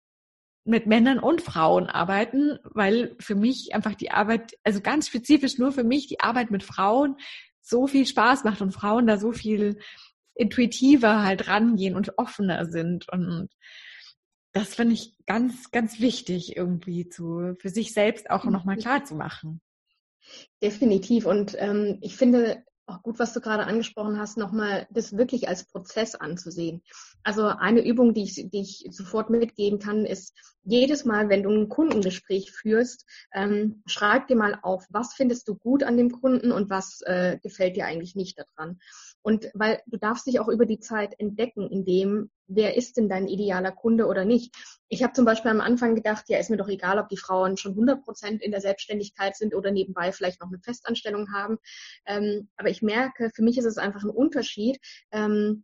mit 0.66 0.88
Männern 0.88 1.20
und 1.20 1.42
Frauen 1.42 1.88
arbeiten, 1.88 2.58
weil 2.63 3.16
für 3.20 3.36
mich 3.36 3.75
einfach 3.75 3.96
die 3.96 4.12
Arbeit, 4.12 4.54
also 4.63 4.80
ganz 4.80 5.08
spezifisch 5.08 5.58
nur 5.58 5.74
für 5.74 5.84
mich 5.84 6.08
die 6.08 6.22
Arbeit 6.22 6.52
mit 6.52 6.63
Frauen 6.63 7.18
so 7.63 7.88
viel 7.88 8.05
Spaß 8.05 8.43
macht 8.43 8.62
und 8.62 8.74
Frauen 8.74 9.08
da 9.08 9.17
so 9.17 9.32
viel 9.32 9.79
intuitiver 10.36 11.24
halt 11.24 11.48
rangehen 11.48 11.96
und 11.96 12.17
offener 12.17 12.65
sind. 12.65 13.10
Und 13.10 13.50
das 14.51 14.75
finde 14.75 14.93
ich 14.93 15.15
ganz, 15.25 15.72
ganz 15.72 16.00
wichtig, 16.00 16.55
irgendwie 16.55 17.10
zu, 17.10 17.55
für 17.60 17.70
sich 17.70 17.93
selbst 17.93 18.29
auch 18.29 18.43
nochmal 18.46 18.77
klar 18.77 19.03
zu 19.03 19.15
machen. 19.15 19.62
Definitiv. 20.62 21.25
Und 21.25 21.55
ähm, 21.58 21.98
ich 22.01 22.15
finde, 22.15 22.63
auch 22.86 23.02
gut, 23.02 23.20
was 23.20 23.34
du 23.34 23.40
gerade 23.40 23.66
angesprochen 23.66 24.20
hast, 24.20 24.38
nochmal 24.38 24.88
das 24.90 25.16
wirklich 25.18 25.48
als 25.48 25.66
Prozess 25.66 26.16
anzusehen. 26.16 26.82
Also 27.24 27.48
eine 27.48 27.86
Übung, 27.86 28.13
die 28.13 28.24
ich, 28.24 28.50
die 28.50 28.62
ich 28.62 28.88
sofort 28.92 29.30
mitgeben 29.30 29.80
kann, 29.80 30.06
ist 30.06 30.36
jedes 30.63 31.06
Mal, 31.06 31.30
wenn 31.30 31.44
du 31.44 31.50
ein 31.50 31.70
Kundengespräch 31.70 32.52
führst, 32.52 33.06
ähm, 33.34 33.84
schreib 33.86 34.28
dir 34.28 34.36
mal 34.36 34.60
auf, 34.62 34.86
was 34.90 35.13
findest 35.13 35.48
du 35.48 35.56
gut 35.56 35.84
an 35.84 35.98
dem 35.98 36.12
Kunden 36.12 36.52
und 36.52 36.70
was 36.70 37.02
äh, 37.06 37.38
gefällt 37.42 37.75
dir 37.75 37.86
eigentlich 37.86 38.16
nicht 38.16 38.38
daran. 38.40 38.80
Und 39.24 39.50
weil 39.53 39.82
du 39.88 39.98
darfst 39.98 40.27
dich 40.27 40.39
auch 40.39 40.50
über 40.50 40.65
die 40.65 40.80
Zeit 40.80 41.18
entdecken, 41.18 41.70
in 41.70 41.86
dem, 41.86 42.30
wer 42.48 42.75
ist 42.75 42.98
denn 42.98 43.10
dein 43.10 43.27
idealer 43.27 43.72
Kunde 43.72 44.06
oder 44.06 44.25
nicht. 44.25 44.53
Ich 44.89 45.01
habe 45.01 45.13
zum 45.13 45.25
Beispiel 45.25 45.50
am 45.50 45.62
Anfang 45.62 45.96
gedacht, 45.96 46.25
ja, 46.27 46.38
ist 46.38 46.50
mir 46.50 46.58
doch 46.58 46.68
egal, 46.68 47.00
ob 47.00 47.08
die 47.08 47.18
Frauen 47.18 47.58
schon 47.58 47.72
100 47.72 48.03
Prozent 48.03 48.42
in 48.42 48.51
der 48.51 48.62
Selbstständigkeit 48.62 49.36
sind 49.36 49.56
oder 49.56 49.72
nebenbei 49.72 50.12
vielleicht 50.12 50.42
noch 50.42 50.50
eine 50.50 50.60
Festanstellung 50.60 51.34
haben. 51.34 51.58
Ähm, 52.06 52.50
aber 52.58 52.70
ich 52.70 52.82
merke, 52.82 53.32
für 53.34 53.44
mich 53.44 53.58
ist 53.58 53.65
es 53.65 53.77
einfach 53.77 54.03
ein 54.03 54.10
Unterschied, 54.10 54.77
ähm, 55.12 55.63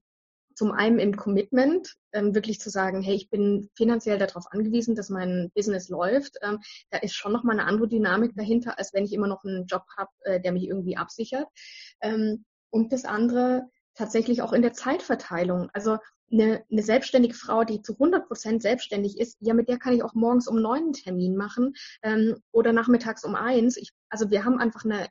zum 0.59 0.73
einen 0.73 0.99
im 0.99 1.15
Commitment, 1.15 1.95
ähm, 2.11 2.35
wirklich 2.35 2.59
zu 2.59 2.69
sagen, 2.69 3.01
hey, 3.01 3.15
ich 3.15 3.29
bin 3.29 3.69
finanziell 3.75 4.17
darauf 4.17 4.43
angewiesen, 4.51 4.93
dass 4.93 5.09
mein 5.09 5.51
Business 5.55 5.87
läuft. 5.87 6.35
Ähm, 6.41 6.59
da 6.89 6.97
ist 6.97 7.15
schon 7.15 7.31
nochmal 7.31 7.57
eine 7.57 7.67
andere 7.67 7.87
Dynamik 7.87 8.33
dahinter, 8.35 8.77
als 8.77 8.93
wenn 8.93 9.05
ich 9.05 9.13
immer 9.13 9.27
noch 9.27 9.45
einen 9.45 9.67
Job 9.67 9.83
habe, 9.97 10.09
äh, 10.23 10.41
der 10.41 10.51
mich 10.51 10.67
irgendwie 10.67 10.97
absichert. 10.97 11.47
Ähm, 12.01 12.43
und 12.69 12.91
das 12.91 13.05
andere 13.05 13.69
tatsächlich 13.95 14.41
auch 14.41 14.53
in 14.53 14.61
der 14.61 14.73
Zeitverteilung. 14.73 15.69
Also 15.73 15.97
eine, 16.31 16.63
eine 16.71 16.83
selbstständige 16.83 17.33
Frau, 17.33 17.63
die 17.63 17.81
zu 17.81 17.93
100 17.93 18.27
Prozent 18.27 18.61
selbstständig 18.61 19.19
ist, 19.19 19.37
ja, 19.41 19.53
mit 19.53 19.67
der 19.67 19.79
kann 19.79 19.93
ich 19.93 20.03
auch 20.03 20.13
morgens 20.13 20.47
um 20.47 20.61
neun 20.61 20.83
einen 20.83 20.93
Termin 20.93 21.35
machen 21.35 21.73
ähm, 22.03 22.37
oder 22.51 22.71
nachmittags 22.71 23.23
um 23.23 23.35
eins. 23.35 23.77
Ich, 23.77 23.91
also 24.09 24.29
wir 24.29 24.45
haben 24.45 24.59
einfach 24.59 24.85
eine, 24.85 25.07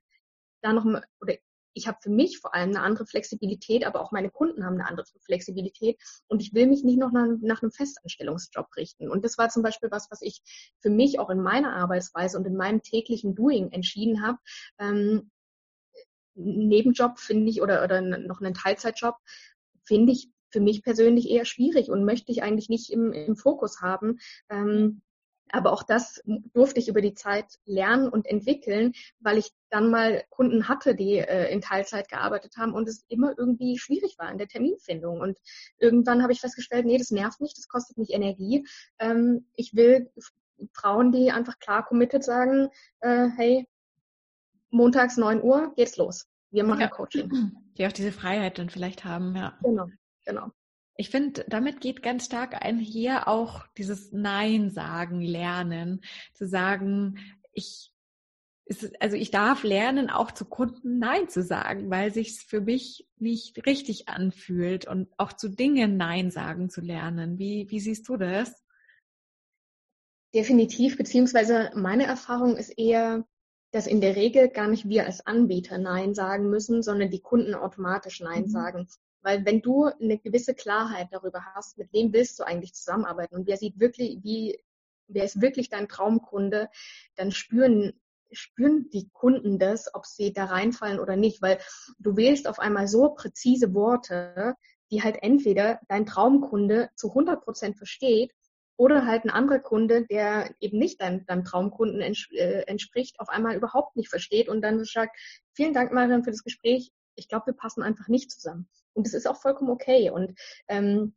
da 0.63 0.73
noch, 0.73 0.85
oder 1.21 1.35
ich 1.75 1.87
habe 1.87 1.99
für 2.01 2.11
mich 2.11 2.39
vor 2.39 2.55
allem 2.55 2.71
eine 2.71 2.81
andere 2.81 3.07
Flexibilität, 3.07 3.87
aber 3.87 4.01
auch 4.01 4.13
meine 4.13 4.31
Kunden 4.31 4.65
haben 4.65 4.75
eine 4.75 4.87
andere 4.87 5.07
Flexibilität 5.25 6.01
und 6.29 6.43
ich 6.43 6.55
will 6.55 6.67
mich 6.67 6.83
nicht 6.83 6.99
noch 6.99 7.13
nach, 7.13 7.27
nach, 7.41 7.63
einem 7.63 7.73
Festanstellungsjob 7.73 8.67
richten. 8.77 9.09
Und 9.11 9.25
das 9.25 9.39
war 9.39 9.49
zum 9.49 9.63
Beispiel 9.63 9.91
was, 9.91 10.11
was 10.11 10.23
ich 10.23 10.43
für 10.81 10.91
mich 10.91 11.19
auch 11.19 11.31
in 11.31 11.41
meiner 11.41 11.75
Arbeitsweise 11.77 12.37
und 12.39 12.47
in 12.47 12.57
meinem 12.57 12.83
täglichen 12.83 13.35
Doing 13.35 13.71
entschieden 13.71 14.23
habe. 14.27 14.39
Ähm, 14.79 15.31
Nebenjob 16.39 17.19
finde 17.19 17.51
ich 17.51 17.63
oder, 17.63 17.83
oder 17.85 18.01
noch 18.01 18.41
einen 18.41 18.55
Teilzeitjob 18.55 19.17
finde 19.85 20.13
ich 20.13 20.29
für 20.51 20.61
mich 20.61 20.83
persönlich 20.83 21.29
eher 21.29 21.45
schwierig 21.45 21.91
und 21.91 22.05
möchte 22.05 22.33
ich 22.33 22.43
eigentlich 22.43 22.69
nicht 22.69 22.91
im, 22.91 23.13
im 23.13 23.37
Fokus 23.37 23.81
haben. 23.81 24.19
Ähm, 24.49 25.03
aber 25.51 25.73
auch 25.73 25.83
das 25.83 26.23
durfte 26.53 26.79
ich 26.79 26.89
über 26.89 27.01
die 27.01 27.15
Zeit 27.15 27.47
lernen 27.65 28.09
und 28.09 28.27
entwickeln, 28.27 28.93
weil 29.21 29.39
ich 29.39 29.51
dann 29.71 29.91
mal 29.91 30.25
Kunden 30.29 30.69
hatte, 30.69 30.95
die 30.95 31.19
äh, 31.19 31.51
in 31.51 31.61
Teilzeit 31.61 32.09
gearbeitet 32.09 32.57
haben 32.57 32.75
und 32.75 32.89
es 32.89 33.05
immer 33.09 33.33
irgendwie 33.39 33.79
schwierig 33.79 34.17
war 34.19 34.31
in 34.31 34.39
der 34.39 34.49
Terminfindung. 34.49 35.21
Und 35.21 35.39
irgendwann 35.79 36.23
habe 36.23 36.33
ich 36.33 36.41
festgestellt, 36.41 36.87
nee, 36.87 36.99
das 36.99 37.11
nervt 37.11 37.41
mich, 37.41 37.55
das 37.55 37.69
kostet 37.69 37.97
mich 37.97 38.13
Energie. 38.13 38.67
Ähm, 38.99 39.47
ich 39.55 39.75
will 39.75 40.11
Frauen, 40.73 41.13
die 41.13 41.31
einfach 41.31 41.59
klar 41.59 41.85
committed 41.87 42.25
sagen, 42.25 42.69
äh, 43.01 43.29
hey, 43.37 43.67
montags 44.71 45.17
9 45.17 45.43
Uhr 45.43 45.73
geht's 45.77 45.97
los. 45.97 46.27
Wir 46.51 46.65
machen 46.65 46.81
ja. 46.81 46.89
Coaching. 46.89 47.31
Die 47.79 47.87
auch 47.87 47.93
diese 47.93 48.11
Freiheit 48.11 48.59
dann 48.59 48.71
vielleicht 48.71 49.05
haben, 49.05 49.37
ja. 49.37 49.57
Genau, 49.63 49.87
genau. 50.25 50.51
Ich 50.97 51.11
finde, 51.11 51.45
damit 51.49 51.81
geht 51.81 52.03
ganz 52.03 52.25
stark 52.25 52.61
einher 52.61 53.29
auch 53.29 53.65
dieses 53.77 54.11
Nein 54.11 54.71
sagen 54.71 55.21
lernen, 55.21 56.01
zu 56.35 56.49
sagen, 56.49 57.21
ich 57.53 57.93
also 59.01 59.17
ich 59.17 59.31
darf 59.31 59.63
lernen, 59.63 60.11
auch 60.11 60.31
zu 60.31 60.45
Kunden 60.45 60.99
Nein 60.99 61.29
zu 61.29 61.43
sagen, 61.43 61.91
weil 61.91 62.13
sich's 62.13 62.43
für 62.43 62.61
mich 62.61 63.09
nicht 63.17 63.65
richtig 63.67 64.09
anfühlt 64.09 64.87
und 64.87 65.09
auch 65.17 65.33
zu 65.33 65.49
Dingen 65.49 65.97
Nein 65.97 66.31
sagen 66.31 66.69
zu 66.69 66.81
lernen. 66.81 67.39
Wie, 67.39 67.67
wie 67.71 67.81
siehst 67.81 68.09
du 68.09 68.17
das? 68.17 68.63
Definitiv, 70.35 70.99
beziehungsweise 70.99 71.71
meine 71.75 72.05
Erfahrung 72.05 72.57
ist 72.57 72.79
eher, 72.79 73.27
dass 73.71 73.87
in 73.87 74.01
der 74.01 74.17
Regel 74.17 74.49
gar 74.49 74.69
nicht 74.69 74.89
wir 74.89 75.07
als 75.07 75.27
Anbieter 75.27 75.79
Nein 75.79 76.15
sagen 76.15 76.49
müssen, 76.49 76.83
sondern 76.83 77.11
die 77.11 77.21
Kunden 77.21 77.55
automatisch 77.55 78.21
Nein 78.21 78.43
mhm. 78.43 78.49
sagen. 78.49 78.89
Weil 79.21 79.45
wenn 79.45 79.61
du 79.61 79.85
eine 79.85 80.19
gewisse 80.19 80.55
Klarheit 80.55 81.09
darüber 81.11 81.45
hast, 81.55 81.77
mit 81.77 81.93
wem 81.93 82.13
willst 82.13 82.39
du 82.39 82.45
eigentlich 82.45 82.75
zusammenarbeiten 82.75 83.35
und 83.35 83.47
wer 83.47 83.57
sieht 83.57 83.79
wirklich, 83.79 84.19
wie, 84.23 84.59
wer 85.09 85.25
ist 85.25 85.41
wirklich 85.41 85.69
dein 85.69 85.89
Traumkunde, 85.89 86.69
dann 87.17 87.33
spüren 87.33 87.93
spüren 88.31 88.91
die 88.91 89.09
Kunden 89.11 89.59
das, 89.59 89.95
ob 89.95 90.05
sie 90.05 90.35
da 90.35 90.45
reinfallen 90.45 91.01
oder 91.01 91.17
nicht, 91.17 91.41
weil 91.41 91.59
du 91.99 92.17
wählst 92.17 92.47
auf 92.47 92.59
einmal 92.59 92.87
so 92.87 93.11
präzise 93.11 93.73
Worte, 93.73 94.55
die 94.91 95.03
halt 95.03 95.23
entweder 95.23 95.81
dein 95.89 96.07
Traumkunde 96.07 96.91
zu 96.95 97.09
100 97.09 97.43
Prozent 97.43 97.77
versteht 97.77 98.33
oder 98.79 99.07
halt 99.07 99.25
ein 99.25 99.31
anderer 99.31 99.59
Kunde, 99.59 100.07
der 100.07 100.55
eben 100.61 100.79
nicht 100.79 101.01
deinem, 101.01 101.27
deinem 101.27 101.45
Traumkunden 101.45 102.01
äh, 102.01 102.61
entspricht, 102.63 103.19
auf 103.19 103.29
einmal 103.29 103.57
überhaupt 103.57 103.97
nicht 103.97 104.09
versteht 104.09 104.49
und 104.49 104.63
dann 104.63 104.83
sagt, 104.85 105.19
vielen 105.53 105.75
Dank, 105.75 105.93
Marian, 105.93 106.23
für 106.23 106.31
das 106.31 106.45
Gespräch. 106.45 106.93
Ich 107.17 107.29
glaube, 107.29 107.47
wir 107.47 107.55
passen 107.55 107.83
einfach 107.83 108.07
nicht 108.07 108.31
zusammen. 108.31 108.69
Und 108.95 109.05
das 109.05 109.15
ist 109.15 109.27
auch 109.27 109.37
vollkommen 109.37 109.71
okay. 109.71 110.11
Und 110.11 110.39
ähm, 110.69 111.17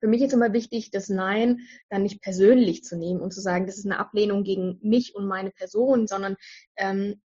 für 0.00 0.06
mich 0.06 0.20
ist 0.20 0.34
immer 0.34 0.52
wichtig, 0.52 0.90
das 0.90 1.08
Nein 1.08 1.60
dann 1.88 2.02
nicht 2.02 2.20
persönlich 2.20 2.84
zu 2.84 2.98
nehmen 2.98 3.20
und 3.20 3.32
zu 3.32 3.40
sagen, 3.40 3.66
das 3.66 3.78
ist 3.78 3.86
eine 3.86 3.98
Ablehnung 3.98 4.44
gegen 4.44 4.78
mich 4.82 5.14
und 5.14 5.26
meine 5.26 5.50
Person, 5.50 6.06
sondern 6.06 6.36
ähm, 6.76 7.22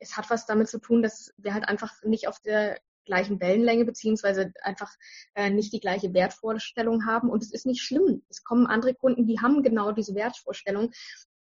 es 0.00 0.16
hat 0.16 0.30
was 0.30 0.46
damit 0.46 0.68
zu 0.68 0.80
tun, 0.80 1.00
dass 1.00 1.32
wir 1.36 1.54
halt 1.54 1.68
einfach 1.68 2.02
nicht 2.02 2.26
auf 2.26 2.40
der 2.40 2.76
gleichen 3.04 3.40
Wellenlänge 3.40 3.84
beziehungsweise 3.84 4.52
einfach 4.62 4.92
äh, 5.34 5.50
nicht 5.50 5.72
die 5.72 5.80
gleiche 5.80 6.14
Wertvorstellung 6.14 7.06
haben. 7.06 7.30
Und 7.30 7.42
es 7.42 7.52
ist 7.52 7.66
nicht 7.66 7.82
schlimm. 7.82 8.22
Es 8.28 8.44
kommen 8.44 8.66
andere 8.66 8.94
Kunden, 8.94 9.26
die 9.26 9.40
haben 9.40 9.62
genau 9.62 9.92
diese 9.92 10.14
Wertvorstellung. 10.14 10.92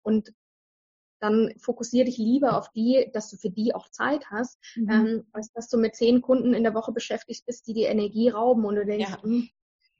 Und 0.02 0.33
dann 1.21 1.52
fokussiere 1.59 2.07
dich 2.07 2.19
lieber 2.19 2.57
auf 2.57 2.71
die, 2.73 3.11
dass 3.12 3.31
du 3.31 3.37
für 3.37 3.50
die 3.50 3.75
auch 3.75 3.88
Zeit 3.90 4.31
hast, 4.31 4.59
mhm. 4.75 4.90
ähm, 4.90 5.26
als 5.33 5.52
dass 5.52 5.69
du 5.69 5.76
mit 5.76 5.95
zehn 5.95 6.23
Kunden 6.23 6.55
in 6.55 6.62
der 6.62 6.75
Woche 6.75 6.93
beschäftigt 6.93 7.45
bist, 7.47 7.67
die 7.67 7.75
die 7.75 7.85
Energie 7.85 8.31
rauben 8.31 8.64
und 8.64 8.76
du 8.76 8.87
denkst, 8.87 9.11
ja. 9.11 9.23
Hm, 9.23 9.49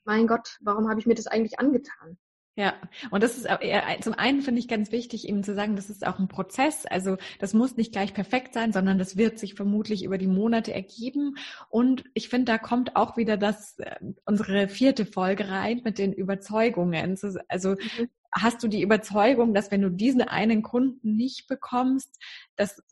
mein 0.05 0.26
Gott, 0.26 0.59
warum 0.62 0.88
habe 0.88 0.99
ich 0.99 1.07
mir 1.07 1.14
das 1.14 1.26
eigentlich 1.26 1.61
angetan? 1.61 2.19
Ja, 2.57 2.75
und 3.11 3.23
das 3.23 3.38
ist 3.38 3.49
auch 3.49 3.61
zum 4.00 4.14
einen 4.14 4.42
finde 4.42 4.59
ich 4.59 4.69
ganz 4.69 4.92
wichtig, 4.92 5.28
eben 5.28 5.45
zu 5.45 5.54
sagen, 5.54 5.76
das 5.76 5.88
ist 5.88 6.07
auch 6.07 6.19
ein 6.19 6.28
Prozess. 6.28 6.85
Also 6.85 7.16
das 7.38 7.54
muss 7.54 7.76
nicht 7.76 7.92
gleich 7.92 8.12
perfekt 8.12 8.54
sein, 8.54 8.73
sondern 8.73 8.99
das 8.99 9.16
wird 9.16 9.38
sich 9.38 9.54
vermutlich 9.54 10.04
über 10.04 10.19
die 10.19 10.26
Monate 10.26 10.75
ergeben. 10.75 11.37
Und 11.69 12.04
ich 12.12 12.28
finde, 12.28 12.52
da 12.52 12.59
kommt 12.59 12.97
auch 12.97 13.16
wieder 13.16 13.37
das, 13.37 13.78
äh, 13.78 13.97
unsere 14.26 14.69
vierte 14.69 15.07
Folge 15.07 15.49
rein 15.49 15.80
mit 15.85 15.99
den 15.99 16.12
Überzeugungen. 16.12 17.16
Also 17.49 17.71
mhm 17.71 18.09
hast 18.33 18.62
du 18.62 18.69
die 18.69 18.83
Überzeugung, 18.83 19.54
dass 19.54 19.71
wenn 19.71 19.83
du 19.83 19.90
diesen 19.90 20.23
einen 20.23 20.62
Kunden 20.62 21.16
nicht 21.16 21.49
bekommst, 21.49 22.19
dass 22.57 22.83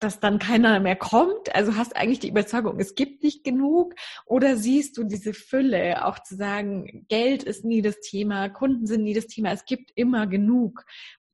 dass 0.00 0.20
dann 0.20 0.38
keiner 0.38 0.80
mehr 0.80 0.96
kommt? 0.96 1.54
Also 1.54 1.76
hast 1.76 1.92
du 1.92 1.96
eigentlich 1.96 2.20
die 2.20 2.28
Überzeugung, 2.28 2.78
es 2.78 2.94
gibt 2.94 3.22
nicht 3.22 3.44
genug? 3.44 3.94
Oder 4.26 4.56
siehst 4.56 4.98
du 4.98 5.04
diese 5.04 5.34
Fülle, 5.34 6.04
auch 6.04 6.18
zu 6.18 6.36
sagen, 6.36 7.06
Geld 7.08 7.42
ist 7.42 7.64
nie 7.64 7.82
das 7.82 8.00
Thema, 8.00 8.48
Kunden 8.48 8.86
sind 8.86 9.02
nie 9.02 9.14
das 9.14 9.26
Thema, 9.26 9.52
es 9.52 9.64
gibt 9.64 9.92
immer 9.94 10.26
genug? 10.26 10.84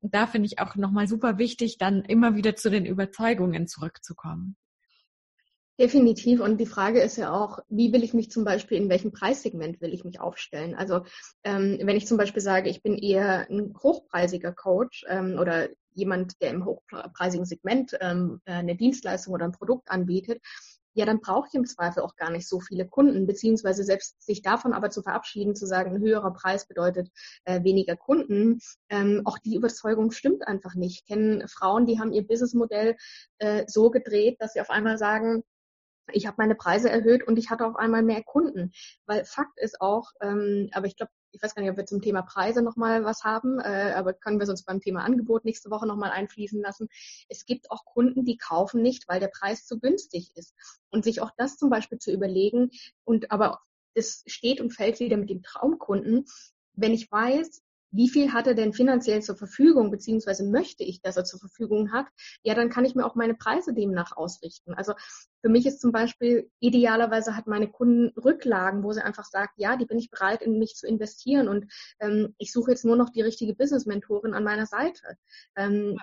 Und 0.01 0.15
da 0.15 0.25
finde 0.25 0.47
ich 0.47 0.59
auch 0.59 0.75
nochmal 0.75 1.07
super 1.07 1.37
wichtig, 1.37 1.77
dann 1.77 2.03
immer 2.03 2.35
wieder 2.35 2.55
zu 2.55 2.69
den 2.69 2.85
Überzeugungen 2.85 3.67
zurückzukommen. 3.67 4.55
Definitiv. 5.79 6.41
Und 6.41 6.59
die 6.59 6.67
Frage 6.67 7.01
ist 7.01 7.17
ja 7.17 7.33
auch, 7.33 7.59
wie 7.67 7.91
will 7.91 8.03
ich 8.03 8.13
mich 8.13 8.29
zum 8.29 8.43
Beispiel, 8.43 8.77
in 8.77 8.89
welchem 8.89 9.11
Preissegment 9.11 9.81
will 9.81 9.93
ich 9.93 10.03
mich 10.03 10.19
aufstellen? 10.19 10.75
Also 10.75 11.05
ähm, 11.43 11.79
wenn 11.81 11.97
ich 11.97 12.05
zum 12.05 12.17
Beispiel 12.17 12.41
sage, 12.41 12.69
ich 12.69 12.83
bin 12.83 12.97
eher 12.97 13.49
ein 13.49 13.73
hochpreisiger 13.81 14.51
Coach 14.51 15.05
ähm, 15.09 15.39
oder 15.39 15.69
jemand, 15.93 16.41
der 16.41 16.51
im 16.51 16.65
hochpreisigen 16.65 17.45
Segment 17.45 17.97
ähm, 17.99 18.41
eine 18.45 18.75
Dienstleistung 18.75 19.33
oder 19.33 19.45
ein 19.45 19.51
Produkt 19.51 19.89
anbietet, 19.89 20.41
ja, 20.93 21.05
dann 21.05 21.21
brauche 21.21 21.47
ich 21.47 21.53
im 21.53 21.65
Zweifel 21.65 22.03
auch 22.03 22.15
gar 22.15 22.31
nicht 22.31 22.47
so 22.47 22.59
viele 22.59 22.87
Kunden, 22.87 23.25
beziehungsweise 23.25 23.83
selbst 23.83 24.21
sich 24.21 24.41
davon 24.41 24.73
aber 24.73 24.89
zu 24.89 25.01
verabschieden, 25.01 25.55
zu 25.55 25.65
sagen, 25.65 25.95
ein 25.95 26.01
höherer 26.01 26.33
Preis 26.33 26.67
bedeutet 26.67 27.09
äh, 27.45 27.63
weniger 27.63 27.95
Kunden. 27.95 28.59
Ähm, 28.89 29.21
auch 29.25 29.37
die 29.37 29.55
Überzeugung 29.55 30.11
stimmt 30.11 30.47
einfach 30.47 30.75
nicht. 30.75 31.01
Ich 31.01 31.05
kenne 31.05 31.47
Frauen, 31.47 31.85
die 31.85 31.99
haben 31.99 32.11
ihr 32.11 32.27
Businessmodell 32.27 32.97
äh, 33.37 33.63
so 33.67 33.89
gedreht, 33.89 34.37
dass 34.39 34.53
sie 34.53 34.61
auf 34.61 34.69
einmal 34.69 34.97
sagen, 34.97 35.43
ich 36.11 36.25
habe 36.27 36.35
meine 36.39 36.55
Preise 36.55 36.89
erhöht 36.89 37.25
und 37.25 37.39
ich 37.39 37.49
hatte 37.49 37.65
auf 37.65 37.77
einmal 37.77 38.03
mehr 38.03 38.23
Kunden. 38.23 38.71
Weil 39.05 39.23
Fakt 39.23 39.59
ist 39.59 39.79
auch, 39.79 40.11
ähm, 40.21 40.69
aber 40.73 40.87
ich 40.87 40.97
glaube, 40.97 41.11
ich 41.31 41.41
weiß 41.41 41.55
gar 41.55 41.61
nicht, 41.61 41.71
ob 41.71 41.77
wir 41.77 41.85
zum 41.85 42.01
Thema 42.01 42.21
Preise 42.21 42.61
nochmal 42.61 43.03
was 43.03 43.23
haben, 43.23 43.59
äh, 43.59 43.93
aber 43.95 44.13
können 44.13 44.39
wir 44.39 44.47
uns 44.49 44.63
beim 44.63 44.81
Thema 44.81 45.03
Angebot 45.03 45.45
nächste 45.45 45.69
Woche 45.69 45.87
nochmal 45.87 46.11
einfließen 46.11 46.61
lassen. 46.61 46.89
Es 47.29 47.45
gibt 47.45 47.71
auch 47.71 47.85
Kunden, 47.85 48.25
die 48.25 48.37
kaufen 48.37 48.81
nicht, 48.81 49.07
weil 49.07 49.19
der 49.19 49.29
Preis 49.29 49.65
zu 49.65 49.79
günstig 49.79 50.31
ist. 50.35 50.53
Und 50.89 51.03
sich 51.03 51.21
auch 51.21 51.31
das 51.37 51.57
zum 51.57 51.69
Beispiel 51.69 51.99
zu 51.99 52.11
überlegen 52.11 52.69
und 53.03 53.31
aber 53.31 53.61
es 53.93 54.23
steht 54.25 54.61
und 54.61 54.71
fällt 54.71 54.99
wieder 54.99 55.17
mit 55.17 55.29
dem 55.29 55.43
Traumkunden. 55.43 56.25
Wenn 56.73 56.93
ich 56.93 57.11
weiß, 57.11 57.61
wie 57.91 58.09
viel 58.09 58.33
hat 58.33 58.47
er 58.47 58.55
denn 58.55 58.73
finanziell 58.73 59.21
zur 59.21 59.35
Verfügung, 59.35 59.91
beziehungsweise 59.91 60.45
möchte 60.45 60.83
ich, 60.83 61.01
dass 61.01 61.17
er 61.17 61.25
zur 61.25 61.39
Verfügung 61.39 61.91
hat, 61.91 62.07
ja, 62.43 62.55
dann 62.55 62.69
kann 62.69 62.85
ich 62.85 62.95
mir 62.95 63.05
auch 63.05 63.15
meine 63.15 63.35
Preise 63.35 63.73
demnach 63.73 64.15
ausrichten. 64.15 64.73
Also 64.73 64.93
für 65.41 65.49
mich 65.49 65.65
ist 65.65 65.81
zum 65.81 65.91
Beispiel, 65.91 66.49
idealerweise 66.59 67.35
hat 67.35 67.47
meine 67.47 67.69
Kunden 67.69 68.17
Rücklagen, 68.19 68.83
wo 68.83 68.93
sie 68.93 69.03
einfach 69.03 69.25
sagt, 69.25 69.53
ja, 69.57 69.75
die 69.75 69.85
bin 69.85 69.99
ich 69.99 70.09
bereit, 70.09 70.41
in 70.41 70.57
mich 70.57 70.75
zu 70.75 70.87
investieren 70.87 71.47
und 71.47 71.71
ähm, 71.99 72.33
ich 72.37 72.51
suche 72.51 72.71
jetzt 72.71 72.85
nur 72.85 72.95
noch 72.95 73.09
die 73.09 73.21
richtige 73.21 73.53
Business-Mentorin 73.53 74.33
an 74.33 74.43
meiner 74.43 74.65
Seite. 74.65 75.17
Ähm, 75.55 75.99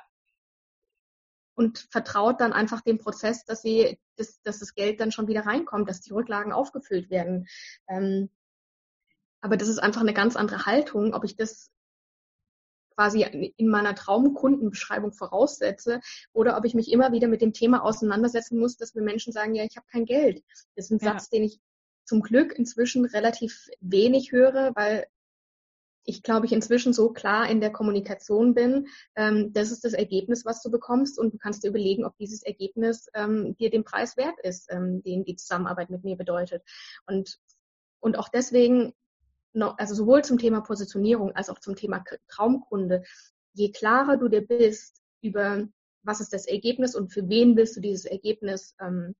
und 1.54 1.88
vertraut 1.90 2.40
dann 2.40 2.52
einfach 2.52 2.82
dem 2.82 2.98
Prozess, 2.98 3.44
dass 3.44 3.62
sie, 3.62 3.98
dass, 4.16 4.40
dass 4.42 4.60
das 4.60 4.74
Geld 4.74 5.00
dann 5.00 5.10
schon 5.10 5.26
wieder 5.26 5.44
reinkommt, 5.44 5.88
dass 5.88 6.00
die 6.00 6.12
Rücklagen 6.12 6.52
aufgefüllt 6.52 7.10
werden. 7.10 7.48
Ähm, 7.88 8.30
aber 9.40 9.56
das 9.56 9.66
ist 9.66 9.78
einfach 9.78 10.02
eine 10.02 10.14
ganz 10.14 10.36
andere 10.36 10.66
Haltung, 10.66 11.14
ob 11.14 11.24
ich 11.24 11.34
das 11.34 11.72
quasi 12.98 13.22
in 13.56 13.68
meiner 13.68 13.94
Traumkundenbeschreibung 13.94 15.12
voraussetze 15.12 16.00
oder 16.32 16.56
ob 16.56 16.64
ich 16.64 16.74
mich 16.74 16.90
immer 16.90 17.12
wieder 17.12 17.28
mit 17.28 17.40
dem 17.40 17.52
Thema 17.52 17.84
auseinandersetzen 17.84 18.58
muss, 18.58 18.76
dass 18.76 18.96
mir 18.96 19.02
Menschen 19.02 19.32
sagen, 19.32 19.54
ja, 19.54 19.62
ich 19.62 19.76
habe 19.76 19.86
kein 19.88 20.04
Geld. 20.04 20.42
Das 20.74 20.86
ist 20.86 20.90
ein 20.90 20.98
ja. 21.00 21.12
Satz, 21.12 21.30
den 21.30 21.44
ich 21.44 21.60
zum 22.04 22.22
Glück 22.22 22.58
inzwischen 22.58 23.04
relativ 23.04 23.68
wenig 23.80 24.32
höre, 24.32 24.72
weil 24.74 25.06
ich 26.02 26.24
glaube, 26.24 26.46
ich 26.46 26.52
inzwischen 26.52 26.92
so 26.92 27.10
klar 27.10 27.48
in 27.48 27.60
der 27.60 27.70
Kommunikation 27.70 28.54
bin, 28.54 28.88
ähm, 29.14 29.52
das 29.52 29.70
ist 29.70 29.84
das 29.84 29.92
Ergebnis, 29.92 30.44
was 30.44 30.60
du 30.60 30.70
bekommst 30.70 31.20
und 31.20 31.34
du 31.34 31.38
kannst 31.38 31.62
dir 31.62 31.68
überlegen, 31.68 32.04
ob 32.04 32.16
dieses 32.16 32.42
Ergebnis 32.42 33.08
ähm, 33.14 33.54
dir 33.58 33.70
den 33.70 33.84
Preis 33.84 34.16
wert 34.16 34.40
ist, 34.42 34.72
ähm, 34.72 35.02
den 35.04 35.24
die 35.24 35.36
Zusammenarbeit 35.36 35.90
mit 35.90 36.02
mir 36.02 36.16
bedeutet. 36.16 36.64
Und, 37.06 37.38
und 38.00 38.18
auch 38.18 38.28
deswegen, 38.28 38.92
also 39.66 39.94
sowohl 39.94 40.24
zum 40.24 40.38
Thema 40.38 40.60
Positionierung 40.60 41.32
als 41.32 41.50
auch 41.50 41.58
zum 41.58 41.76
Thema 41.76 42.04
Traumkunde, 42.28 43.02
je 43.52 43.70
klarer 43.70 44.16
du 44.16 44.28
dir 44.28 44.46
bist 44.46 45.02
über 45.20 45.66
was 46.02 46.20
ist 46.20 46.32
das 46.32 46.46
Ergebnis 46.46 46.94
und 46.94 47.12
für 47.12 47.28
wen 47.28 47.56
willst 47.56 47.76
du 47.76 47.80
dieses 47.80 48.04
Ergebnis 48.04 48.74
ähm, 48.80 49.14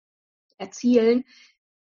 erzielen, 0.57 1.25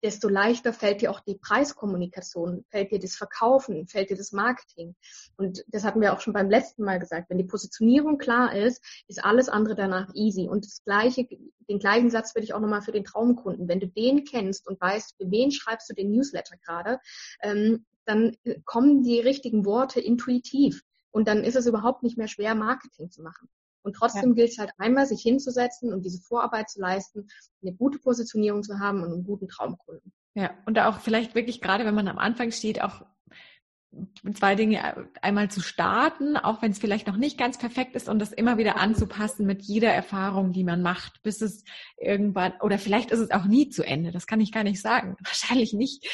desto 0.02 0.28
leichter 0.28 0.72
fällt 0.72 1.02
dir 1.02 1.10
auch 1.10 1.20
die 1.20 1.34
Preiskommunikation, 1.34 2.64
fällt 2.70 2.90
dir 2.90 2.98
das 2.98 3.16
Verkaufen, 3.16 3.86
fällt 3.86 4.10
dir 4.10 4.16
das 4.16 4.32
Marketing. 4.32 4.94
Und 5.36 5.64
das 5.68 5.84
hatten 5.84 6.00
wir 6.00 6.12
auch 6.12 6.20
schon 6.20 6.32
beim 6.32 6.48
letzten 6.48 6.84
Mal 6.84 6.98
gesagt. 6.98 7.28
Wenn 7.28 7.38
die 7.38 7.44
Positionierung 7.44 8.16
klar 8.16 8.54
ist, 8.54 8.82
ist 9.08 9.22
alles 9.22 9.48
andere 9.48 9.74
danach 9.74 10.08
easy. 10.14 10.48
Und 10.48 10.64
das 10.64 10.82
gleiche, 10.84 11.28
den 11.68 11.78
gleichen 11.78 12.10
Satz 12.10 12.34
würde 12.34 12.44
ich 12.44 12.54
auch 12.54 12.60
nochmal 12.60 12.82
für 12.82 12.92
den 12.92 13.04
Traumkunden. 13.04 13.68
Wenn 13.68 13.80
du 13.80 13.88
den 13.88 14.24
kennst 14.24 14.66
und 14.66 14.80
weißt, 14.80 15.16
für 15.18 15.30
wen 15.30 15.50
schreibst 15.50 15.90
du 15.90 15.94
den 15.94 16.12
Newsletter 16.12 16.56
gerade, 16.64 16.98
ähm, 17.42 17.84
dann 18.10 18.36
kommen 18.64 19.02
die 19.02 19.20
richtigen 19.20 19.64
Worte 19.64 20.00
intuitiv. 20.00 20.82
Und 21.12 21.26
dann 21.26 21.44
ist 21.44 21.56
es 21.56 21.66
überhaupt 21.66 22.02
nicht 22.02 22.18
mehr 22.18 22.28
schwer, 22.28 22.54
Marketing 22.54 23.10
zu 23.10 23.22
machen. 23.22 23.48
Und 23.82 23.96
trotzdem 23.96 24.30
ja. 24.30 24.34
gilt 24.34 24.50
es 24.50 24.58
halt 24.58 24.72
einmal, 24.78 25.06
sich 25.06 25.22
hinzusetzen 25.22 25.92
und 25.92 26.04
diese 26.04 26.20
Vorarbeit 26.20 26.68
zu 26.68 26.80
leisten, 26.80 27.28
eine 27.62 27.72
gute 27.72 27.98
Positionierung 27.98 28.62
zu 28.62 28.78
haben 28.78 29.02
und 29.02 29.12
einen 29.12 29.24
guten 29.24 29.48
Traumkunden. 29.48 30.12
Ja, 30.34 30.50
und 30.66 30.78
auch 30.78 31.00
vielleicht 31.00 31.34
wirklich 31.34 31.60
gerade, 31.60 31.84
wenn 31.84 31.94
man 31.94 32.08
am 32.08 32.18
Anfang 32.18 32.52
steht, 32.52 32.82
auch 32.82 33.02
zwei 34.34 34.54
Dinge 34.54 35.08
einmal 35.20 35.50
zu 35.50 35.60
starten, 35.60 36.36
auch 36.36 36.62
wenn 36.62 36.70
es 36.70 36.78
vielleicht 36.78 37.08
noch 37.08 37.16
nicht 37.16 37.36
ganz 37.36 37.58
perfekt 37.58 37.96
ist 37.96 38.08
und 38.08 38.20
das 38.20 38.32
immer 38.32 38.56
wieder 38.56 38.76
anzupassen 38.76 39.46
mit 39.46 39.62
jeder 39.62 39.92
Erfahrung, 39.92 40.52
die 40.52 40.62
man 40.62 40.82
macht, 40.82 41.22
bis 41.22 41.42
es 41.42 41.64
irgendwann, 41.98 42.52
oder 42.60 42.78
vielleicht 42.78 43.10
ist 43.10 43.18
es 43.18 43.32
auch 43.32 43.46
nie 43.46 43.68
zu 43.68 43.82
Ende, 43.82 44.12
das 44.12 44.26
kann 44.26 44.40
ich 44.40 44.52
gar 44.52 44.62
nicht 44.62 44.80
sagen, 44.80 45.16
wahrscheinlich 45.24 45.72
nicht. 45.72 46.06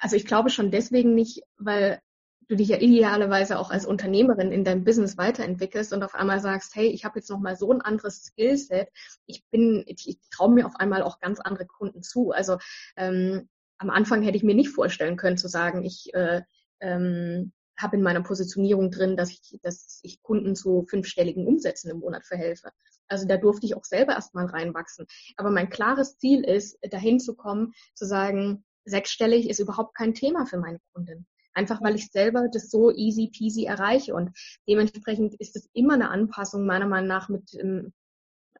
Also 0.00 0.16
ich 0.16 0.26
glaube 0.26 0.50
schon 0.50 0.70
deswegen 0.70 1.14
nicht, 1.14 1.42
weil 1.56 2.00
du 2.48 2.56
dich 2.56 2.68
ja 2.68 2.78
idealerweise 2.78 3.58
auch 3.58 3.70
als 3.70 3.86
Unternehmerin 3.86 4.52
in 4.52 4.64
deinem 4.64 4.84
Business 4.84 5.18
weiterentwickelst 5.18 5.92
und 5.92 6.02
auf 6.02 6.14
einmal 6.14 6.40
sagst, 6.40 6.76
hey, 6.76 6.86
ich 6.86 7.04
habe 7.04 7.18
jetzt 7.18 7.30
noch 7.30 7.40
mal 7.40 7.56
so 7.56 7.72
ein 7.72 7.80
anderes 7.80 8.24
Skillset, 8.24 8.88
ich 9.26 9.44
bin, 9.50 9.82
ich, 9.86 10.08
ich 10.08 10.18
traue 10.30 10.52
mir 10.52 10.66
auf 10.66 10.76
einmal 10.76 11.02
auch 11.02 11.18
ganz 11.18 11.40
andere 11.40 11.66
Kunden 11.66 12.02
zu. 12.02 12.30
Also 12.30 12.58
ähm, 12.96 13.48
am 13.78 13.90
Anfang 13.90 14.22
hätte 14.22 14.36
ich 14.36 14.44
mir 14.44 14.54
nicht 14.54 14.70
vorstellen 14.70 15.16
können 15.16 15.36
zu 15.36 15.48
sagen, 15.48 15.84
ich 15.84 16.14
äh, 16.14 16.42
ähm, 16.80 17.52
habe 17.76 17.96
in 17.96 18.02
meiner 18.02 18.22
Positionierung 18.22 18.90
drin, 18.90 19.16
dass 19.16 19.30
ich, 19.30 19.58
dass 19.62 20.00
ich 20.02 20.22
Kunden 20.22 20.54
zu 20.54 20.86
fünfstelligen 20.88 21.46
Umsätzen 21.46 21.90
im 21.90 21.98
Monat 21.98 22.24
verhelfe. 22.24 22.70
Also 23.08 23.26
da 23.26 23.36
durfte 23.36 23.66
ich 23.66 23.76
auch 23.76 23.84
selber 23.84 24.14
erstmal 24.14 24.46
reinwachsen. 24.46 25.06
Aber 25.36 25.50
mein 25.50 25.68
klares 25.68 26.16
Ziel 26.18 26.44
ist, 26.44 26.78
dahin 26.90 27.20
zu 27.20 27.34
kommen, 27.36 27.72
zu 27.94 28.06
sagen, 28.06 28.64
sechsstellig 28.86 29.48
ist 29.50 29.60
überhaupt 29.60 29.94
kein 29.94 30.14
Thema 30.14 30.46
für 30.46 30.58
meine 30.58 30.78
Kundin. 30.92 31.26
Einfach 31.52 31.82
weil 31.82 31.94
ich 31.94 32.08
selber 32.10 32.48
das 32.52 32.70
so 32.70 32.90
easy 32.90 33.30
peasy 33.34 33.64
erreiche. 33.64 34.14
Und 34.14 34.30
dementsprechend 34.68 35.34
ist 35.34 35.56
es 35.56 35.68
immer 35.72 35.94
eine 35.94 36.10
Anpassung 36.10 36.66
meiner 36.66 36.86
Meinung 36.86 37.08
nach 37.08 37.28
mit 37.28 37.54
ähm, 37.54 37.92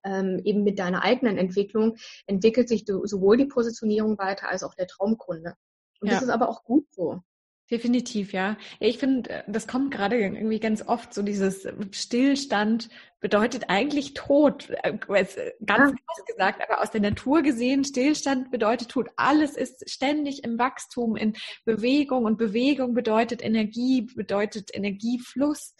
ähm, 0.04 0.40
eben 0.44 0.62
mit 0.62 0.78
deiner 0.78 1.02
eigenen 1.02 1.36
Entwicklung 1.36 1.96
entwickelt 2.26 2.68
sich 2.68 2.84
sowohl 2.86 3.36
die 3.36 3.46
Positionierung 3.46 4.18
weiter 4.18 4.48
als 4.48 4.62
auch 4.62 4.74
der 4.74 4.86
Traumkunde. 4.86 5.54
Und 6.00 6.08
ja. 6.08 6.14
das 6.14 6.22
ist 6.22 6.30
aber 6.30 6.48
auch 6.48 6.64
gut 6.64 6.86
so. 6.90 7.20
Definitiv, 7.68 8.32
ja. 8.32 8.56
ja 8.78 8.86
ich 8.86 8.98
finde, 8.98 9.30
äh, 9.30 9.42
das 9.48 9.66
kommt 9.66 9.92
gerade 9.92 10.16
irgendwie 10.16 10.60
ganz 10.60 10.86
oft 10.86 11.12
so 11.12 11.22
dieses 11.22 11.64
äh, 11.64 11.74
Stillstand 11.90 12.88
bedeutet 13.18 13.64
eigentlich 13.68 14.14
Tod. 14.14 14.70
Äh, 14.82 14.96
ganz 14.98 15.48
ja. 15.66 16.24
gesagt, 16.26 16.62
aber 16.62 16.80
aus 16.80 16.92
der 16.92 17.00
Natur 17.00 17.42
gesehen, 17.42 17.84
Stillstand 17.84 18.52
bedeutet 18.52 18.90
Tod. 18.90 19.08
Alles 19.16 19.56
ist 19.56 19.90
ständig 19.90 20.44
im 20.44 20.58
Wachstum, 20.58 21.16
in 21.16 21.36
Bewegung 21.64 22.24
und 22.24 22.38
Bewegung 22.38 22.94
bedeutet 22.94 23.44
Energie, 23.44 24.02
bedeutet 24.14 24.70
Energiefluss. 24.72 25.74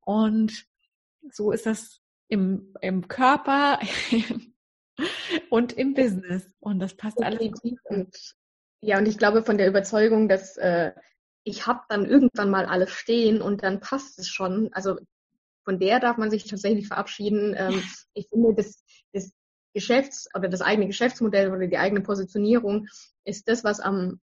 Und 0.00 0.64
so 1.30 1.52
ist 1.52 1.66
das 1.66 2.00
im, 2.28 2.74
im 2.80 3.08
Körper 3.08 3.78
und 5.50 5.74
im 5.74 5.92
Business. 5.92 6.48
Und 6.60 6.80
das 6.80 6.94
passt 6.94 7.22
alles. 7.22 7.52
Ja, 8.80 8.98
und 8.98 9.06
ich 9.08 9.18
glaube 9.18 9.42
von 9.42 9.58
der 9.58 9.68
Überzeugung, 9.68 10.28
dass 10.28 10.56
äh, 10.56 10.92
ich 11.46 11.66
habe 11.66 11.82
dann 11.88 12.04
irgendwann 12.04 12.50
mal 12.50 12.66
alles 12.66 12.90
stehen 12.90 13.40
und 13.40 13.62
dann 13.62 13.78
passt 13.78 14.18
es 14.18 14.28
schon. 14.28 14.68
Also 14.72 14.98
von 15.64 15.78
der 15.78 16.00
darf 16.00 16.16
man 16.16 16.30
sich 16.30 16.44
tatsächlich 16.44 16.88
verabschieden. 16.88 17.54
Ähm, 17.58 17.82
ich 18.14 18.28
finde, 18.28 18.52
das, 18.54 18.82
das 19.12 19.30
Geschäfts- 19.72 20.28
oder 20.34 20.48
das 20.48 20.60
eigene 20.60 20.88
Geschäftsmodell 20.88 21.52
oder 21.52 21.68
die 21.68 21.78
eigene 21.78 22.00
Positionierung 22.00 22.88
ist 23.24 23.48
das, 23.48 23.62
was 23.62 23.78
am 23.78 24.20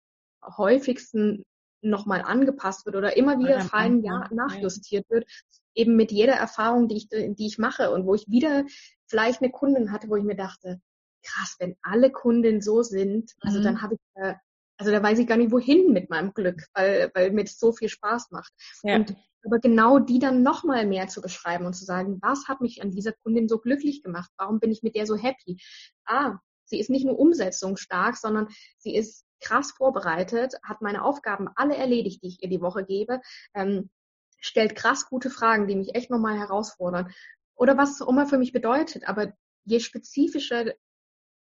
häufigsten 0.57 1.43
nochmal 1.81 2.21
angepasst 2.21 2.85
wird 2.85 2.95
oder 2.95 3.17
immer 3.17 3.39
wieder 3.39 3.61
fein 3.61 4.03
ja, 4.03 4.29
nachjustiert 4.31 5.09
wird, 5.09 5.25
eben 5.73 5.95
mit 5.95 6.11
jeder 6.11 6.33
Erfahrung, 6.33 6.87
die 6.87 6.97
ich, 6.97 7.09
die 7.09 7.47
ich 7.47 7.57
mache 7.57 7.91
und 7.91 8.05
wo 8.05 8.13
ich 8.13 8.27
wieder 8.27 8.65
vielleicht 9.07 9.41
eine 9.41 9.51
Kundin 9.51 9.91
hatte, 9.91 10.07
wo 10.07 10.15
ich 10.17 10.23
mir 10.23 10.35
dachte, 10.35 10.79
krass, 11.23 11.55
wenn 11.59 11.75
alle 11.81 12.11
Kunden 12.11 12.61
so 12.61 12.83
sind, 12.83 13.33
also 13.41 13.59
mhm. 13.59 13.63
dann 13.63 13.81
habe 13.81 13.95
ich 13.95 13.99
äh, 14.15 14.35
also 14.77 14.91
da 14.91 15.01
weiß 15.01 15.19
ich 15.19 15.27
gar 15.27 15.37
nicht, 15.37 15.51
wohin 15.51 15.91
mit 15.91 16.09
meinem 16.09 16.33
Glück, 16.33 16.63
weil, 16.73 17.11
weil 17.13 17.31
mir 17.31 17.43
das 17.43 17.59
so 17.59 17.71
viel 17.71 17.89
Spaß 17.89 18.31
macht. 18.31 18.53
Ja. 18.83 18.95
Und 18.95 19.15
aber 19.43 19.59
genau 19.59 19.99
die 19.99 20.19
dann 20.19 20.43
nochmal 20.43 20.85
mehr 20.85 21.07
zu 21.07 21.21
beschreiben 21.21 21.65
und 21.65 21.73
zu 21.73 21.85
sagen, 21.85 22.19
was 22.21 22.47
hat 22.47 22.59
mich 22.59 22.81
an 22.81 22.91
dieser 22.91 23.13
Kundin 23.13 23.47
so 23.47 23.59
glücklich 23.59 24.03
gemacht? 24.03 24.29
Warum 24.37 24.59
bin 24.59 24.71
ich 24.71 24.83
mit 24.83 24.95
der 24.95 25.05
so 25.05 25.15
happy? 25.15 25.57
Ah, 26.05 26.37
sie 26.65 26.79
ist 26.79 26.89
nicht 26.89 27.05
nur 27.05 27.17
umsetzungsstark, 27.17 28.17
sondern 28.17 28.49
sie 28.77 28.95
ist 28.95 29.25
krass 29.39 29.71
vorbereitet, 29.71 30.55
hat 30.63 30.81
meine 30.81 31.03
Aufgaben 31.03 31.47
alle 31.55 31.77
erledigt, 31.77 32.23
die 32.23 32.27
ich 32.27 32.43
ihr 32.43 32.49
die 32.49 32.61
Woche 32.61 32.83
gebe, 32.83 33.21
ähm, 33.53 33.89
stellt 34.39 34.75
krass 34.75 35.07
gute 35.07 35.29
Fragen, 35.29 35.67
die 35.67 35.75
mich 35.75 35.95
echt 35.95 36.09
nochmal 36.09 36.37
herausfordern. 36.37 37.13
Oder 37.55 37.77
was 37.77 38.01
auch 38.01 38.09
immer 38.09 38.27
für 38.27 38.37
mich 38.37 38.51
bedeutet. 38.51 39.07
Aber 39.07 39.33
je 39.63 39.79
spezifischer 39.79 40.73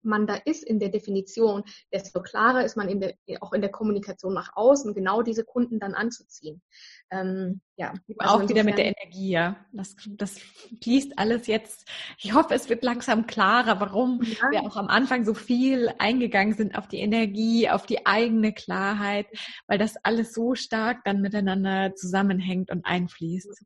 man 0.04 0.28
da 0.28 0.36
ist 0.36 0.64
in 0.64 0.80
der 0.80 0.90
Definition, 0.90 1.64
desto 1.92 2.22
klarer 2.22 2.64
ist 2.64 2.78
man 2.78 2.90
in 2.90 3.00
der, 3.00 3.16
auch 3.42 3.54
in 3.54 3.62
der 3.62 3.72
Kommunikation 3.72 4.34
nach 4.34 4.52
außen, 4.56 4.94
genau 4.94 5.22
diese 5.22 5.44
Kunden 5.44 5.80
dann 5.80 5.94
anzuziehen. 5.94 6.62
Ähm, 7.10 7.62
ja, 7.78 7.94
also 8.18 8.36
auch 8.36 8.50
wieder 8.50 8.64
mit 8.64 8.78
der 8.78 8.86
Energie, 8.86 9.32
ja. 9.32 9.66
Das, 9.72 9.96
das 10.08 10.40
fließt 10.82 11.18
alles 11.18 11.48
jetzt. 11.48 11.88
Ich 12.20 12.34
hoffe, 12.34 12.54
es 12.54 12.70
wird 12.70 12.84
langsam 12.84 13.28
klarer, 13.28 13.80
warum 13.80 14.22
ja. 14.24 14.52
wir 14.52 14.62
auch 14.62 14.78
am 14.78 14.88
Anfang 14.88 15.26
so 15.26 15.34
viel 15.34 15.92
eingegangen 15.98 16.54
sind 16.54 16.78
auf 16.78 16.88
die 16.88 17.00
Energie, 17.00 17.70
auf 17.70 17.86
die 17.86 18.06
eigene 18.06 18.54
Klarheit, 18.54 19.28
weil 19.68 19.78
das 19.78 19.96
alles 20.04 20.34
so 20.34 20.56
stark 20.56 21.00
dann 21.06 21.22
miteinander 21.22 21.96
zusammenhängt 21.96 22.72
und 22.72 22.86
einfließt. 22.86 23.66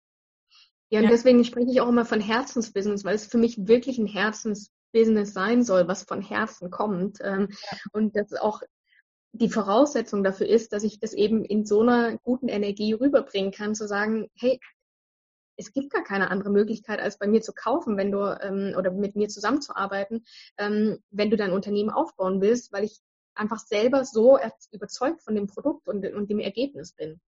Ja, 0.90 1.00
und 1.00 1.06
ja. 1.06 1.12
deswegen 1.12 1.44
spreche 1.44 1.72
ich 1.72 1.82
auch 1.82 1.90
immer 1.90 2.06
von 2.06 2.22
Herzensbusiness, 2.22 3.04
weil 3.04 3.16
es 3.16 3.26
für 3.26 3.38
mich 3.38 3.68
wirklich 3.68 3.98
ein 3.98 4.08
Herzens 4.08 4.72
Business 4.96 5.34
sein 5.34 5.62
soll, 5.62 5.90
was 5.90 6.04
von 6.04 6.22
Herzen 6.22 6.72
kommt. 6.72 7.20
Ähm, 7.22 7.50
ja. 7.50 7.78
Und 7.92 8.16
das 8.16 8.34
auch 8.34 8.62
die 9.34 9.50
Voraussetzung 9.50 10.24
dafür 10.24 10.48
ist, 10.48 10.72
dass 10.72 10.84
ich 10.84 11.00
das 11.00 11.14
eben 11.14 11.44
in 11.44 11.66
so 11.66 11.82
einer 11.82 12.18
guten 12.20 12.48
Energie 12.48 12.94
rüberbringen 12.94 13.52
kann, 13.52 13.76
zu 13.76 13.88
sagen, 13.88 14.30
hey, 14.36 14.62
es 15.58 15.74
gibt 15.74 15.92
gar 15.92 16.04
keine 16.04 16.32
andere 16.32 16.50
Möglichkeit, 16.50 17.02
als 17.02 17.18
bei 17.18 17.28
mir 17.28 17.42
zu 17.42 17.52
kaufen, 17.52 17.98
wenn 17.98 18.12
du 18.12 18.20
ähm, 18.42 18.74
oder 18.78 18.92
mit 18.92 19.18
mir 19.18 19.28
zusammenzuarbeiten, 19.28 20.26
ähm, 20.58 21.00
wenn 21.10 21.30
du 21.30 21.36
dein 21.36 21.52
Unternehmen 21.52 21.90
aufbauen 21.90 22.40
willst, 22.42 22.72
weil 22.72 22.86
ich 22.86 23.02
einfach 23.36 23.60
selber 23.60 24.06
so 24.06 24.40
überzeugt 24.72 25.22
von 25.22 25.36
dem 25.36 25.48
Produkt 25.48 25.90
und, 25.90 26.06
und 26.06 26.30
dem 26.30 26.40
Ergebnis 26.40 26.94
bin. 26.94 27.20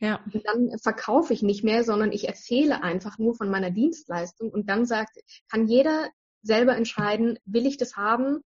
Ja. 0.00 0.20
Und 0.32 0.44
dann 0.44 0.78
verkaufe 0.80 1.32
ich 1.32 1.42
nicht 1.42 1.62
mehr, 1.62 1.84
sondern 1.84 2.10
ich 2.10 2.26
erzähle 2.26 2.82
einfach 2.82 3.18
nur 3.18 3.36
von 3.36 3.48
meiner 3.48 3.70
Dienstleistung 3.70 4.50
und 4.50 4.68
dann 4.68 4.84
sagt, 4.84 5.16
kann 5.48 5.68
jeder 5.68 6.08
selber 6.42 6.76
entscheiden, 6.76 7.38
will 7.44 7.66
ich 7.66 7.76
das 7.76 7.96
haben, 7.96 8.42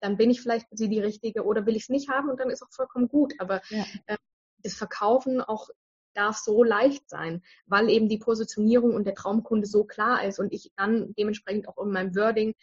dann 0.00 0.16
bin 0.16 0.30
ich 0.30 0.40
vielleicht 0.40 0.68
für 0.68 0.76
sie 0.76 0.88
die 0.88 1.00
Richtige 1.00 1.44
oder 1.44 1.66
will 1.66 1.76
ich 1.76 1.84
es 1.84 1.88
nicht 1.88 2.10
haben 2.10 2.28
und 2.28 2.40
dann 2.40 2.50
ist 2.50 2.62
auch 2.62 2.72
vollkommen 2.72 3.08
gut. 3.08 3.34
Aber 3.38 3.62
ja. 3.70 3.84
äh, 4.06 4.16
das 4.62 4.74
Verkaufen 4.74 5.40
auch 5.40 5.68
darf 6.14 6.36
so 6.36 6.62
leicht 6.62 7.08
sein, 7.08 7.42
weil 7.66 7.90
eben 7.90 8.08
die 8.08 8.18
Positionierung 8.18 8.94
und 8.94 9.04
der 9.04 9.14
Traumkunde 9.14 9.66
so 9.66 9.84
klar 9.84 10.24
ist 10.24 10.38
und 10.38 10.52
ich 10.52 10.70
dann 10.76 11.12
dementsprechend 11.18 11.68
auch 11.68 11.78
in 11.78 11.90
meinem 11.90 12.14
Wording 12.14 12.54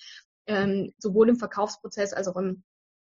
ähm, 0.47 0.93
sowohl 0.97 1.29
im 1.29 1.35
Verkaufsprozess 1.35 2.13
als 2.13 2.27
auch 2.27 2.37
im, 2.37 2.63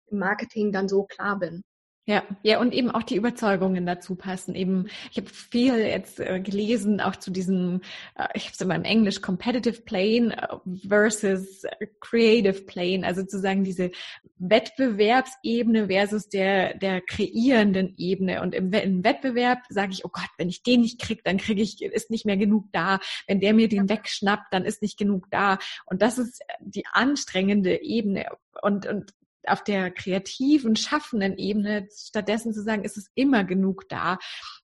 im 0.07 0.19
Marketing 0.19 0.71
dann 0.71 0.89
so 0.89 1.03
klar 1.03 1.39
bin. 1.39 1.63
Ja, 2.05 2.21
ja, 2.41 2.59
und 2.59 2.73
eben 2.73 2.91
auch 2.91 3.03
die 3.03 3.15
Überzeugungen 3.15 3.85
dazu 3.85 4.15
passen. 4.15 4.55
Eben, 4.55 4.87
ich 5.09 5.17
habe 5.17 5.29
viel 5.29 5.77
jetzt 5.77 6.19
äh, 6.19 6.41
gelesen, 6.41 6.99
auch 6.99 7.15
zu 7.15 7.31
diesem, 7.31 7.79
äh, 8.15 8.27
ich 8.33 8.43
habe 8.43 8.53
es 8.53 8.59
immer 8.59 8.75
im 8.75 8.83
Englisch, 8.83 9.21
Competitive 9.21 9.83
Plane 9.83 10.35
äh, 10.35 10.57
versus 10.85 11.63
Creative 12.01 12.61
Plane, 12.63 13.07
also 13.07 13.21
sozusagen 13.21 13.63
diese 13.63 13.91
Wettbewerbsebene 14.37 15.87
versus 15.87 16.27
der 16.27 16.77
der 16.77 16.99
kreierenden 16.99 17.93
Ebene. 17.97 18.41
Und 18.41 18.53
im, 18.53 18.73
im 18.73 19.05
Wettbewerb 19.05 19.59
sage 19.69 19.93
ich, 19.93 20.03
oh 20.03 20.09
Gott, 20.11 20.29
wenn 20.37 20.49
ich 20.49 20.61
den 20.61 20.81
nicht 20.81 20.99
krieg, 20.99 21.23
dann 21.23 21.37
kriege 21.37 21.61
ich, 21.61 21.81
ist 21.81 22.11
nicht 22.11 22.25
mehr 22.25 22.35
genug 22.35 22.65
da. 22.73 22.99
Wenn 23.27 23.39
der 23.39 23.53
mir 23.53 23.69
den 23.69 23.87
wegschnappt, 23.87 24.51
dann 24.51 24.65
ist 24.65 24.81
nicht 24.81 24.97
genug 24.97 25.31
da. 25.31 25.57
Und 25.85 26.01
das 26.01 26.17
ist 26.17 26.41
die 26.59 26.85
anstrengende 26.91 27.81
Ebene. 27.81 28.25
Und, 28.61 28.87
und 28.87 29.13
auf 29.47 29.63
der 29.63 29.91
kreativen, 29.91 30.75
schaffenden 30.75 31.37
Ebene 31.37 31.87
stattdessen 31.91 32.53
zu 32.53 32.61
sagen, 32.61 32.83
ist 32.83 32.97
es 32.97 33.11
immer 33.15 33.43
genug 33.43 33.87
da. 33.89 34.17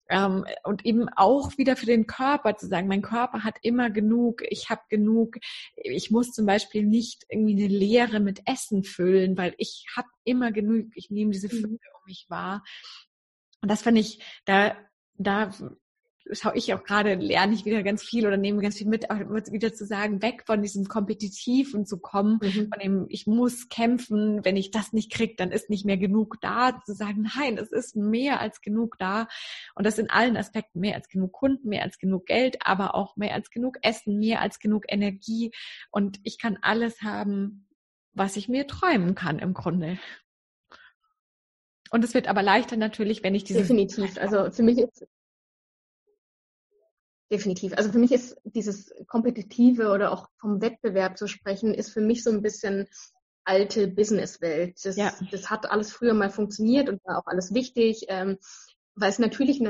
Ähm, 0.09 0.45
und 0.63 0.85
eben 0.85 1.07
auch 1.09 1.57
wieder 1.57 1.75
für 1.75 1.85
den 1.85 2.07
Körper 2.07 2.57
zu 2.57 2.67
sagen, 2.67 2.87
mein 2.87 3.03
Körper 3.03 3.43
hat 3.43 3.57
immer 3.61 3.89
genug, 3.91 4.41
ich 4.49 4.69
habe 4.69 4.81
genug, 4.89 5.37
ich 5.75 6.09
muss 6.09 6.31
zum 6.31 6.45
Beispiel 6.45 6.83
nicht 6.83 7.25
irgendwie 7.29 7.63
eine 7.63 7.67
Leere 7.67 8.19
mit 8.19 8.41
Essen 8.45 8.83
füllen, 8.83 9.37
weil 9.37 9.53
ich 9.57 9.85
habe 9.95 10.07
immer 10.23 10.51
genug, 10.51 10.87
ich 10.95 11.11
nehme 11.11 11.31
diese 11.31 11.49
Fülle 11.49 11.67
mhm. 11.67 11.79
um 11.93 12.01
mich 12.05 12.25
wahr. 12.29 12.63
Und 13.61 13.69
das 13.69 13.83
finde 13.83 14.01
ich, 14.01 14.23
da, 14.45 14.75
da 15.15 15.51
schaue 16.31 16.55
ich 16.55 16.73
auch 16.73 16.83
gerade, 16.83 17.15
lerne 17.15 17.53
ich 17.53 17.65
wieder 17.65 17.83
ganz 17.83 18.03
viel 18.03 18.27
oder 18.27 18.37
nehme 18.37 18.61
ganz 18.61 18.77
viel 18.77 18.87
mit, 18.87 19.09
auch 19.09 19.17
wieder 19.17 19.73
zu 19.73 19.85
sagen, 19.85 20.21
weg 20.21 20.43
von 20.45 20.61
diesem 20.61 20.87
Kompetitiven 20.87 21.85
zu 21.85 21.99
kommen, 21.99 22.39
mhm. 22.41 22.69
von 22.69 22.79
dem, 22.81 23.05
ich 23.09 23.27
muss 23.27 23.69
kämpfen, 23.69 24.43
wenn 24.45 24.55
ich 24.55 24.71
das 24.71 24.93
nicht 24.93 25.11
kriege, 25.11 25.35
dann 25.35 25.51
ist 25.51 25.69
nicht 25.69 25.85
mehr 25.85 25.97
genug 25.97 26.37
da, 26.41 26.81
zu 26.85 26.93
sagen, 26.93 27.29
nein, 27.35 27.57
es 27.57 27.71
ist 27.71 27.95
mehr 27.95 28.39
als 28.39 28.61
genug 28.61 28.97
da 28.99 29.27
und 29.75 29.85
das 29.85 29.97
in 29.97 30.09
allen 30.09 30.37
Aspekten, 30.37 30.79
mehr 30.79 30.95
als 30.95 31.09
genug 31.09 31.31
Kunden, 31.31 31.69
mehr 31.69 31.83
als 31.83 31.97
genug 31.97 32.25
Geld, 32.25 32.57
aber 32.61 32.95
auch 32.95 33.15
mehr 33.15 33.33
als 33.33 33.49
genug 33.49 33.77
Essen, 33.81 34.19
mehr 34.19 34.41
als 34.41 34.59
genug 34.59 34.85
Energie 34.87 35.51
und 35.91 36.19
ich 36.23 36.37
kann 36.37 36.57
alles 36.61 37.01
haben, 37.01 37.67
was 38.13 38.35
ich 38.35 38.49
mir 38.49 38.67
träumen 38.67 39.15
kann 39.15 39.39
im 39.39 39.53
Grunde. 39.53 39.97
Und 41.91 42.03
es 42.03 42.13
wird 42.13 42.27
aber 42.27 42.43
leichter 42.43 42.77
natürlich, 42.77 43.23
wenn 43.23 43.33
ich 43.33 43.43
diese. 43.43 43.61
Definitiv. 43.61 44.17
Also 44.19 44.51
für 44.51 44.61
mich 44.61 44.77
ist 44.77 45.07
Definitiv. 47.31 47.73
Also 47.77 47.91
für 47.91 47.99
mich 47.99 48.11
ist 48.11 48.37
dieses 48.43 48.91
Kompetitive 49.07 49.91
oder 49.91 50.11
auch 50.11 50.27
vom 50.39 50.61
Wettbewerb 50.61 51.17
zu 51.17 51.27
sprechen, 51.27 51.73
ist 51.73 51.91
für 51.91 52.01
mich 52.01 52.23
so 52.23 52.31
ein 52.31 52.41
bisschen 52.41 52.87
alte 53.43 53.87
Businesswelt. 53.87 54.83
Das, 54.83 54.95
ja. 54.95 55.13
das 55.31 55.49
hat 55.49 55.69
alles 55.69 55.91
früher 55.91 56.13
mal 56.13 56.31
funktioniert 56.31 56.89
und 56.89 57.03
war 57.05 57.19
auch 57.19 57.27
alles 57.27 57.53
wichtig, 57.53 58.05
ähm, 58.07 58.37
weil 58.95 59.09
es 59.09 59.19
natürlich 59.19 59.63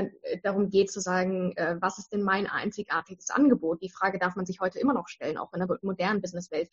darum 0.44 0.70
geht 0.70 0.92
zu 0.92 1.02
sagen, 1.02 1.54
äh, 1.56 1.78
was 1.80 2.00
ist 2.00 2.12
denn 2.12 2.24
mein 2.24 2.48
einzigartiges 2.48 3.30
Angebot? 3.30 3.82
Die 3.82 3.92
Frage 3.92 4.20
darf 4.20 4.36
man 4.36 4.46
sich 4.46 4.60
heute 4.60 4.80
immer 4.80 4.94
noch 4.94 5.08
stellen, 5.08 5.38
auch 5.38 5.54
in 5.54 5.60
der 5.60 5.78
modernen 5.82 6.22
Businesswelt. 6.22 6.70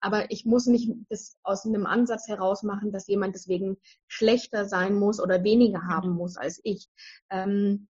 Aber 0.00 0.30
ich 0.30 0.44
muss 0.44 0.66
nicht 0.66 0.90
das 1.08 1.36
aus 1.42 1.66
einem 1.66 1.86
Ansatz 1.86 2.26
heraus 2.26 2.62
machen, 2.62 2.90
dass 2.92 3.06
jemand 3.06 3.34
deswegen 3.34 3.76
schlechter 4.08 4.64
sein 4.64 4.94
muss 4.94 5.20
oder 5.20 5.44
weniger 5.44 5.86
haben 5.86 6.10
mhm. 6.10 6.16
muss 6.16 6.36
als 6.36 6.60
ich. 6.64 6.88
Ähm, 7.30 7.88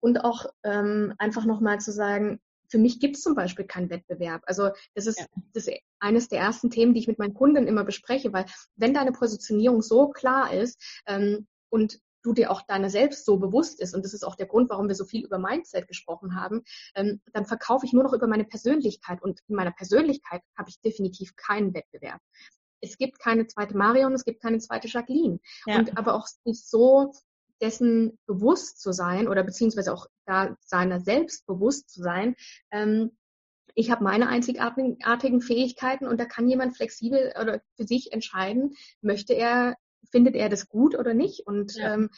und 0.00 0.24
auch 0.24 0.46
ähm, 0.64 1.14
einfach 1.18 1.44
nochmal 1.44 1.80
zu 1.80 1.92
sagen, 1.92 2.40
für 2.70 2.78
mich 2.78 3.00
gibt 3.00 3.16
es 3.16 3.22
zum 3.22 3.34
Beispiel 3.34 3.64
keinen 3.64 3.90
Wettbewerb. 3.90 4.42
Also 4.46 4.70
das 4.94 5.06
ist, 5.06 5.18
ja. 5.18 5.26
das 5.54 5.66
ist 5.66 5.78
eines 6.00 6.28
der 6.28 6.40
ersten 6.40 6.70
Themen, 6.70 6.94
die 6.94 7.00
ich 7.00 7.08
mit 7.08 7.18
meinen 7.18 7.34
Kunden 7.34 7.66
immer 7.66 7.84
bespreche, 7.84 8.32
weil 8.32 8.46
wenn 8.76 8.94
deine 8.94 9.12
Positionierung 9.12 9.82
so 9.82 10.08
klar 10.08 10.52
ist 10.52 10.80
ähm, 11.06 11.46
und 11.70 11.98
du 12.22 12.32
dir 12.32 12.50
auch 12.50 12.62
deiner 12.62 12.90
selbst 12.90 13.24
so 13.24 13.38
bewusst 13.38 13.80
ist, 13.80 13.94
und 13.94 14.04
das 14.04 14.12
ist 14.12 14.24
auch 14.24 14.34
der 14.34 14.46
Grund, 14.46 14.70
warum 14.70 14.88
wir 14.88 14.94
so 14.94 15.04
viel 15.04 15.24
über 15.24 15.38
Mindset 15.38 15.88
gesprochen 15.88 16.34
haben, 16.34 16.62
ähm, 16.94 17.20
dann 17.32 17.46
verkaufe 17.46 17.86
ich 17.86 17.92
nur 17.92 18.02
noch 18.02 18.12
über 18.12 18.26
meine 18.26 18.44
Persönlichkeit. 18.44 19.22
Und 19.22 19.40
in 19.48 19.54
meiner 19.54 19.72
Persönlichkeit 19.72 20.42
habe 20.56 20.68
ich 20.68 20.80
definitiv 20.80 21.36
keinen 21.36 21.74
Wettbewerb. 21.74 22.20
Es 22.80 22.96
gibt 22.96 23.18
keine 23.18 23.46
zweite 23.46 23.76
Marion, 23.76 24.12
es 24.12 24.24
gibt 24.24 24.40
keine 24.42 24.58
zweite 24.58 24.88
Jacqueline. 24.88 25.40
Ja. 25.66 25.78
Und 25.78 25.96
aber 25.96 26.14
auch 26.14 26.26
nicht 26.44 26.68
so 26.68 27.12
dessen 27.60 28.18
bewusst 28.26 28.80
zu 28.80 28.92
sein 28.92 29.28
oder 29.28 29.42
beziehungsweise 29.42 29.92
auch 29.92 30.06
da 30.26 30.56
seiner 30.60 31.00
selbst 31.00 31.46
bewusst 31.46 31.90
zu 31.90 32.02
sein, 32.02 32.34
ähm, 32.70 33.12
ich 33.78 33.92
habe 33.92 34.02
meine 34.02 34.28
einzigartigen 34.28 35.40
Fähigkeiten 35.40 36.06
und 36.06 36.18
da 36.18 36.24
kann 36.24 36.48
jemand 36.48 36.76
flexibel 36.76 37.32
oder 37.40 37.60
für 37.76 37.84
sich 37.84 38.12
entscheiden, 38.12 38.74
möchte 39.02 39.34
er, 39.34 39.76
findet 40.10 40.34
er 40.34 40.48
das 40.48 40.68
gut 40.68 40.98
oder 40.98 41.14
nicht. 41.14 41.46
Und 41.46 41.76
ja. 41.76 41.94
ähm, 41.94 42.10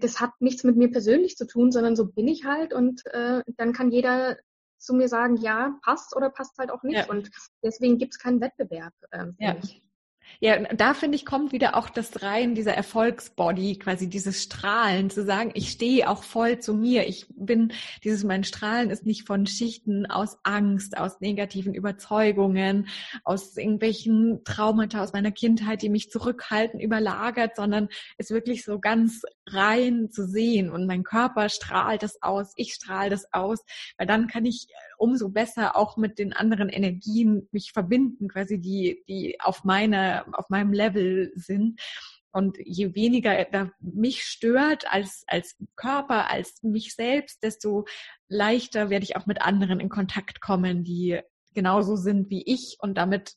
das 0.00 0.20
hat 0.20 0.30
nichts 0.38 0.62
mit 0.62 0.76
mir 0.76 0.90
persönlich 0.90 1.36
zu 1.36 1.48
tun, 1.48 1.72
sondern 1.72 1.96
so 1.96 2.06
bin 2.06 2.28
ich 2.28 2.44
halt 2.44 2.72
und 2.72 3.04
äh, 3.06 3.42
dann 3.56 3.72
kann 3.72 3.90
jeder 3.90 4.36
zu 4.78 4.94
mir 4.94 5.08
sagen, 5.08 5.36
ja, 5.36 5.78
passt 5.82 6.14
oder 6.14 6.30
passt 6.30 6.58
halt 6.58 6.70
auch 6.70 6.84
nicht. 6.84 6.96
Ja. 6.96 7.08
Und 7.08 7.30
deswegen 7.64 7.98
gibt 7.98 8.14
es 8.14 8.20
keinen 8.20 8.40
Wettbewerb 8.40 8.94
äh, 9.10 9.24
für 9.24 9.34
ja. 9.38 9.54
mich. 9.54 9.82
Ja, 10.40 10.58
da 10.74 10.94
finde 10.94 11.16
ich, 11.16 11.24
kommt 11.24 11.52
wieder 11.52 11.76
auch 11.76 11.88
das 11.88 12.22
rein, 12.22 12.54
dieser 12.54 12.74
Erfolgsbody, 12.74 13.78
quasi 13.78 14.08
dieses 14.08 14.42
Strahlen, 14.42 15.10
zu 15.10 15.24
sagen, 15.24 15.52
ich 15.54 15.70
stehe 15.70 16.08
auch 16.08 16.22
voll 16.22 16.58
zu 16.58 16.74
mir. 16.74 17.06
Ich 17.08 17.26
bin, 17.30 17.72
dieses, 18.02 18.24
mein 18.24 18.44
Strahlen 18.44 18.90
ist 18.90 19.06
nicht 19.06 19.26
von 19.26 19.46
Schichten 19.46 20.06
aus 20.06 20.38
Angst, 20.42 20.96
aus 20.98 21.20
negativen 21.20 21.74
Überzeugungen, 21.74 22.88
aus 23.24 23.56
irgendwelchen 23.56 24.42
Traumata 24.44 25.02
aus 25.02 25.12
meiner 25.12 25.32
Kindheit, 25.32 25.82
die 25.82 25.88
mich 25.88 26.10
zurückhalten, 26.10 26.80
überlagert, 26.80 27.56
sondern 27.56 27.88
ist 28.18 28.30
wirklich 28.30 28.64
so 28.64 28.78
ganz 28.78 29.22
rein 29.46 30.10
zu 30.10 30.26
sehen. 30.26 30.70
Und 30.70 30.86
mein 30.86 31.04
Körper 31.04 31.48
strahlt 31.48 32.02
das 32.02 32.22
aus, 32.22 32.52
ich 32.56 32.74
strahle 32.74 33.10
das 33.10 33.32
aus, 33.32 33.64
weil 33.96 34.06
dann 34.06 34.26
kann 34.26 34.44
ich 34.44 34.68
umso 34.98 35.28
besser 35.28 35.76
auch 35.76 35.96
mit 35.96 36.18
den 36.18 36.32
anderen 36.32 36.68
Energien 36.68 37.48
mich 37.52 37.72
verbinden, 37.72 38.28
quasi 38.28 38.58
die, 38.60 39.02
die 39.08 39.40
auf 39.40 39.64
meiner, 39.64 40.23
auf 40.32 40.48
meinem 40.48 40.72
Level 40.72 41.32
sind. 41.34 41.80
Und 42.32 42.58
je 42.64 42.94
weniger 42.96 43.44
da 43.44 43.70
mich 43.78 44.24
stört 44.24 44.90
als, 44.90 45.22
als 45.28 45.56
Körper, 45.76 46.30
als 46.30 46.62
mich 46.62 46.94
selbst, 46.94 47.42
desto 47.44 47.84
leichter 48.28 48.90
werde 48.90 49.04
ich 49.04 49.14
auch 49.16 49.26
mit 49.26 49.40
anderen 49.40 49.78
in 49.78 49.88
Kontakt 49.88 50.40
kommen, 50.40 50.82
die 50.82 51.20
genauso 51.54 51.94
sind 51.94 52.30
wie 52.30 52.42
ich 52.44 52.76
und 52.80 52.94
damit 52.98 53.34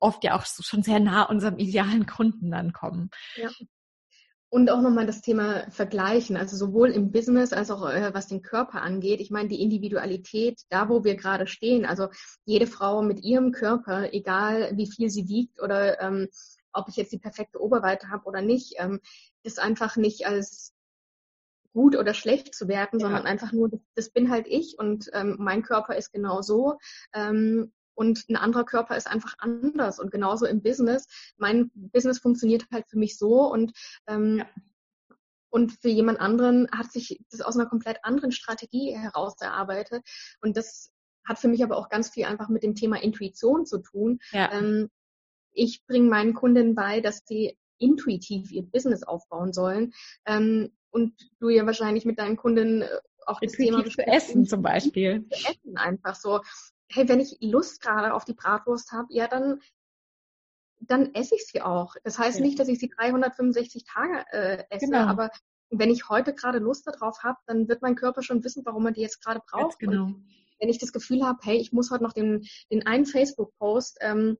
oft 0.00 0.22
ja 0.24 0.36
auch 0.36 0.44
schon 0.44 0.82
sehr 0.82 1.00
nah 1.00 1.22
unserem 1.22 1.58
idealen 1.58 2.06
Kunden 2.06 2.50
dann 2.50 2.72
kommen. 2.72 3.10
Ja. 3.36 3.48
Und 4.52 4.68
auch 4.68 4.80
nochmal 4.80 5.06
das 5.06 5.20
Thema 5.20 5.70
Vergleichen, 5.70 6.36
also 6.36 6.56
sowohl 6.56 6.90
im 6.90 7.12
Business 7.12 7.52
als 7.52 7.70
auch 7.70 7.88
äh, 7.88 8.12
was 8.12 8.26
den 8.26 8.42
Körper 8.42 8.82
angeht. 8.82 9.20
Ich 9.20 9.30
meine, 9.30 9.48
die 9.48 9.62
Individualität, 9.62 10.60
da 10.70 10.88
wo 10.88 11.04
wir 11.04 11.14
gerade 11.14 11.46
stehen, 11.46 11.86
also 11.86 12.08
jede 12.44 12.66
Frau 12.66 13.02
mit 13.02 13.22
ihrem 13.22 13.52
Körper, 13.52 14.12
egal 14.12 14.72
wie 14.76 14.90
viel 14.90 15.08
sie 15.08 15.28
wiegt 15.28 15.62
oder 15.62 16.00
ähm, 16.00 16.28
ob 16.72 16.88
ich 16.88 16.96
jetzt 16.96 17.12
die 17.12 17.18
perfekte 17.18 17.60
Oberweite 17.60 18.10
habe 18.10 18.24
oder 18.24 18.42
nicht, 18.42 18.74
ähm, 18.78 19.00
ist 19.44 19.60
einfach 19.60 19.96
nicht 19.96 20.26
als 20.26 20.74
gut 21.72 21.96
oder 21.96 22.14
schlecht 22.14 22.52
zu 22.52 22.66
werten, 22.66 22.98
ja. 22.98 23.06
sondern 23.06 23.26
einfach 23.26 23.52
nur, 23.52 23.70
das 23.94 24.10
bin 24.10 24.30
halt 24.30 24.46
ich 24.48 24.76
und 24.78 25.10
ähm, 25.12 25.36
mein 25.38 25.62
Körper 25.62 25.94
ist 25.94 26.12
genau 26.12 26.42
so. 26.42 26.78
Ähm, 27.14 27.72
und 28.00 28.30
ein 28.30 28.36
anderer 28.36 28.64
Körper 28.64 28.96
ist 28.96 29.06
einfach 29.06 29.34
anders. 29.36 30.00
Und 30.00 30.10
genauso 30.10 30.46
im 30.46 30.62
Business. 30.62 31.06
Mein 31.36 31.70
Business 31.74 32.18
funktioniert 32.18 32.64
halt 32.72 32.88
für 32.88 32.96
mich 32.96 33.18
so 33.18 33.42
und 33.52 33.72
ähm, 34.06 34.38
ja. 34.38 34.46
Und 35.52 35.72
für 35.72 35.88
jemand 35.88 36.20
anderen 36.20 36.70
hat 36.70 36.92
sich 36.92 37.20
das 37.28 37.40
aus 37.40 37.56
einer 37.56 37.68
komplett 37.68 38.04
anderen 38.04 38.30
Strategie 38.30 38.96
heraus 38.96 39.34
erarbeitet. 39.40 40.02
Und 40.40 40.56
das 40.56 40.92
hat 41.26 41.40
für 41.40 41.48
mich 41.48 41.64
aber 41.64 41.76
auch 41.76 41.88
ganz 41.88 42.08
viel 42.08 42.24
einfach 42.24 42.48
mit 42.48 42.62
dem 42.62 42.76
Thema 42.76 43.02
Intuition 43.02 43.66
zu 43.66 43.78
tun. 43.78 44.20
Ja. 44.30 44.52
Ähm, 44.52 44.88
ich 45.52 45.84
bringe 45.86 46.08
meinen 46.08 46.34
Kunden 46.34 46.76
bei, 46.76 47.00
dass 47.00 47.24
sie 47.26 47.58
intuitiv 47.78 48.52
ihr 48.52 48.62
Business 48.62 49.02
aufbauen 49.02 49.52
sollen. 49.52 49.92
Ähm, 50.24 50.70
und 50.90 51.14
du 51.40 51.48
ja 51.48 51.66
wahrscheinlich 51.66 52.04
mit 52.04 52.20
deinen 52.20 52.36
Kunden 52.36 52.82
äh, 52.82 52.88
auch 53.26 53.40
das 53.40 53.52
Thema 53.52 53.84
für 53.84 54.06
Essen 54.06 54.46
zum 54.46 54.62
Beispiel. 54.62 55.26
Für 55.28 55.50
Essen 55.50 55.76
einfach 55.76 56.14
so 56.14 56.40
hey, 56.90 57.08
wenn 57.08 57.20
ich 57.20 57.38
Lust 57.40 57.80
gerade 57.80 58.14
auf 58.14 58.24
die 58.24 58.34
Bratwurst 58.34 58.92
habe, 58.92 59.08
ja, 59.10 59.28
dann, 59.28 59.60
dann 60.80 61.14
esse 61.14 61.36
ich 61.36 61.46
sie 61.46 61.62
auch. 61.62 61.94
Das 62.04 62.18
heißt 62.18 62.38
ja. 62.38 62.44
nicht, 62.44 62.58
dass 62.58 62.68
ich 62.68 62.78
sie 62.78 62.88
365 62.88 63.84
Tage 63.84 64.24
äh, 64.32 64.64
esse, 64.70 64.86
genau. 64.86 65.06
aber 65.06 65.30
wenn 65.70 65.90
ich 65.90 66.08
heute 66.08 66.34
gerade 66.34 66.58
Lust 66.58 66.86
darauf 66.86 67.22
habe, 67.22 67.38
dann 67.46 67.68
wird 67.68 67.82
mein 67.82 67.94
Körper 67.94 68.22
schon 68.22 68.42
wissen, 68.42 68.64
warum 68.66 68.86
er 68.86 68.92
die 68.92 69.02
jetzt 69.02 69.22
gerade 69.22 69.40
braucht. 69.48 69.78
genau. 69.78 70.04
Und 70.06 70.26
wenn 70.58 70.68
ich 70.68 70.78
das 70.78 70.92
Gefühl 70.92 71.24
habe, 71.24 71.38
hey, 71.42 71.56
ich 71.56 71.72
muss 71.72 71.90
heute 71.90 72.02
noch 72.02 72.12
den, 72.12 72.44
den 72.70 72.86
einen 72.86 73.06
Facebook-Post, 73.06 73.98
ähm, 74.00 74.36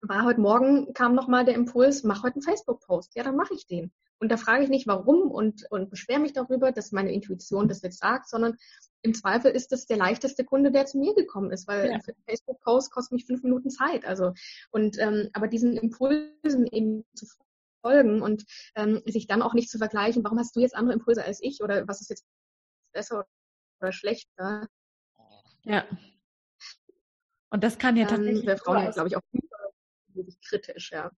war 0.00 0.24
heute 0.24 0.40
Morgen, 0.40 0.94
kam 0.94 1.14
nochmal 1.14 1.44
der 1.44 1.54
Impuls, 1.54 2.04
mach 2.04 2.22
heute 2.22 2.36
einen 2.36 2.42
Facebook-Post. 2.42 3.14
Ja, 3.16 3.24
dann 3.24 3.36
mache 3.36 3.54
ich 3.54 3.66
den. 3.66 3.92
Und 4.18 4.30
da 4.30 4.36
frage 4.36 4.62
ich 4.62 4.70
nicht, 4.70 4.86
warum 4.86 5.30
und, 5.30 5.66
und 5.70 5.90
beschwere 5.90 6.20
mich 6.20 6.32
darüber, 6.32 6.70
dass 6.72 6.92
meine 6.92 7.12
Intuition 7.12 7.68
das 7.68 7.82
jetzt 7.82 7.98
sagt, 7.98 8.28
sondern 8.28 8.56
im 9.02 9.14
Zweifel 9.14 9.50
ist 9.50 9.72
das 9.72 9.86
der 9.86 9.96
leichteste 9.96 10.44
Kunde, 10.44 10.70
der 10.70 10.86
zu 10.86 10.98
mir 10.98 11.14
gekommen 11.14 11.50
ist, 11.50 11.66
weil 11.66 11.90
ja. 11.90 11.98
Facebook-Post 12.28 12.92
kostet 12.92 13.12
mich 13.12 13.26
fünf 13.26 13.42
Minuten 13.42 13.70
Zeit. 13.70 14.04
Also 14.04 14.32
und 14.70 14.98
ähm, 14.98 15.28
aber 15.32 15.48
diesen 15.48 15.76
Impulsen 15.76 16.66
eben 16.66 17.04
zu 17.14 17.26
folgen 17.82 18.22
und 18.22 18.44
ähm, 18.76 19.02
sich 19.06 19.26
dann 19.26 19.42
auch 19.42 19.54
nicht 19.54 19.70
zu 19.70 19.78
vergleichen, 19.78 20.22
warum 20.24 20.38
hast 20.38 20.54
du 20.54 20.60
jetzt 20.60 20.76
andere 20.76 20.94
Impulse 20.94 21.24
als 21.24 21.42
ich 21.42 21.62
oder 21.62 21.86
was 21.88 22.00
ist 22.00 22.10
jetzt 22.10 22.24
besser 22.92 23.26
oder 23.80 23.92
schlechter. 23.92 24.68
Ja. 25.64 25.84
Und 27.50 27.64
das 27.64 27.78
kann 27.78 27.96
ja 27.96 28.06
tatsächlich. 28.06 28.46
Ähm, 28.48 28.56
Frauen, 28.58 28.90
glaube 28.92 29.08
ich, 29.08 29.16
auch 29.16 29.22
kritisch, 30.48 30.92
ja. 30.92 31.10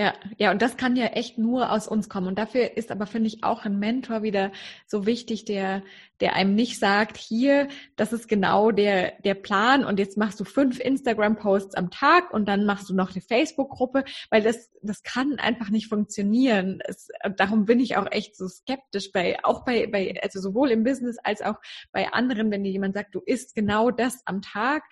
Ja, 0.00 0.14
ja, 0.38 0.50
und 0.50 0.62
das 0.62 0.78
kann 0.78 0.96
ja 0.96 1.08
echt 1.08 1.36
nur 1.36 1.70
aus 1.70 1.86
uns 1.86 2.08
kommen. 2.08 2.26
Und 2.26 2.38
dafür 2.38 2.74
ist 2.78 2.90
aber, 2.90 3.06
finde 3.06 3.26
ich, 3.26 3.44
auch 3.44 3.66
ein 3.66 3.78
Mentor 3.78 4.22
wieder 4.22 4.50
so 4.86 5.04
wichtig, 5.04 5.44
der, 5.44 5.82
der 6.20 6.36
einem 6.36 6.54
nicht 6.54 6.78
sagt, 6.78 7.18
hier, 7.18 7.68
das 7.96 8.14
ist 8.14 8.26
genau 8.26 8.70
der, 8.70 9.12
der 9.26 9.34
Plan 9.34 9.84
und 9.84 9.98
jetzt 9.98 10.16
machst 10.16 10.40
du 10.40 10.44
fünf 10.44 10.80
Instagram-Posts 10.80 11.74
am 11.74 11.90
Tag 11.90 12.32
und 12.32 12.48
dann 12.48 12.64
machst 12.64 12.88
du 12.88 12.94
noch 12.94 13.10
eine 13.12 13.20
Facebook-Gruppe, 13.20 14.04
weil 14.30 14.42
das, 14.42 14.70
das 14.80 15.02
kann 15.02 15.38
einfach 15.38 15.68
nicht 15.68 15.88
funktionieren. 15.88 16.80
Es, 16.86 17.08
darum 17.36 17.66
bin 17.66 17.78
ich 17.78 17.98
auch 17.98 18.10
echt 18.10 18.38
so 18.38 18.48
skeptisch 18.48 19.12
bei, 19.12 19.44
auch 19.44 19.66
bei, 19.66 19.86
bei, 19.86 20.18
also 20.22 20.40
sowohl 20.40 20.70
im 20.70 20.82
Business 20.82 21.18
als 21.22 21.42
auch 21.42 21.56
bei 21.92 22.10
anderen, 22.10 22.50
wenn 22.50 22.64
dir 22.64 22.72
jemand 22.72 22.94
sagt, 22.94 23.14
du 23.14 23.20
isst 23.26 23.54
genau 23.54 23.90
das 23.90 24.22
am 24.24 24.40
Tag 24.40 24.82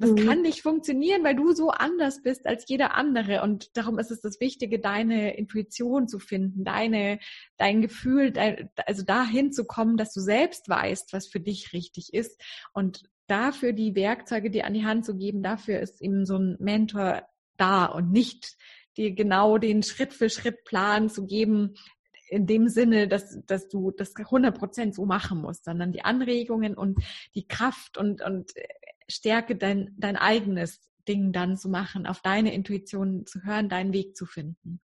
das 0.00 0.12
mhm. 0.12 0.16
kann 0.26 0.42
nicht 0.42 0.62
funktionieren, 0.62 1.22
weil 1.24 1.36
du 1.36 1.52
so 1.52 1.68
anders 1.68 2.22
bist 2.22 2.46
als 2.46 2.64
jeder 2.66 2.94
andere. 2.94 3.42
Und 3.42 3.76
darum 3.76 3.98
ist 3.98 4.10
es 4.10 4.22
das 4.22 4.40
Wichtige, 4.40 4.80
deine 4.80 5.36
Intuition 5.36 6.08
zu 6.08 6.18
finden, 6.18 6.64
deine, 6.64 7.18
dein 7.58 7.82
Gefühl, 7.82 8.32
dein, 8.32 8.70
also 8.86 9.04
dahin 9.04 9.52
zu 9.52 9.66
kommen, 9.66 9.98
dass 9.98 10.14
du 10.14 10.20
selbst 10.20 10.70
weißt, 10.70 11.12
was 11.12 11.28
für 11.28 11.40
dich 11.40 11.74
richtig 11.74 12.14
ist. 12.14 12.40
Und 12.72 13.02
dafür 13.26 13.74
die 13.74 13.94
Werkzeuge 13.94 14.50
dir 14.50 14.64
an 14.64 14.72
die 14.72 14.86
Hand 14.86 15.04
zu 15.04 15.16
geben, 15.16 15.42
dafür 15.42 15.80
ist 15.80 16.00
eben 16.00 16.24
so 16.24 16.38
ein 16.38 16.56
Mentor 16.58 17.28
da 17.58 17.84
und 17.84 18.10
nicht 18.10 18.56
dir 18.96 19.12
genau 19.12 19.58
den 19.58 19.82
Schritt 19.82 20.14
für 20.14 20.30
Schritt 20.30 20.64
Plan 20.64 21.10
zu 21.10 21.26
geben, 21.26 21.74
in 22.30 22.46
dem 22.46 22.68
Sinne, 22.68 23.06
dass, 23.06 23.38
dass 23.44 23.68
du 23.68 23.90
das 23.90 24.16
100 24.16 24.56
Prozent 24.56 24.94
so 24.94 25.04
machen 25.04 25.42
musst, 25.42 25.64
sondern 25.64 25.92
die 25.92 26.04
Anregungen 26.04 26.74
und 26.74 26.98
die 27.34 27.46
Kraft 27.46 27.98
und, 27.98 28.22
und 28.22 28.52
Stärke, 29.10 29.56
dein, 29.56 29.94
dein 29.98 30.16
eigenes 30.16 30.80
Ding 31.08 31.32
dann 31.32 31.56
zu 31.56 31.68
machen, 31.68 32.06
auf 32.06 32.20
deine 32.20 32.54
Intuition 32.54 33.26
zu 33.26 33.42
hören, 33.42 33.68
deinen 33.68 33.92
Weg 33.92 34.16
zu 34.16 34.26
finden. 34.26 34.80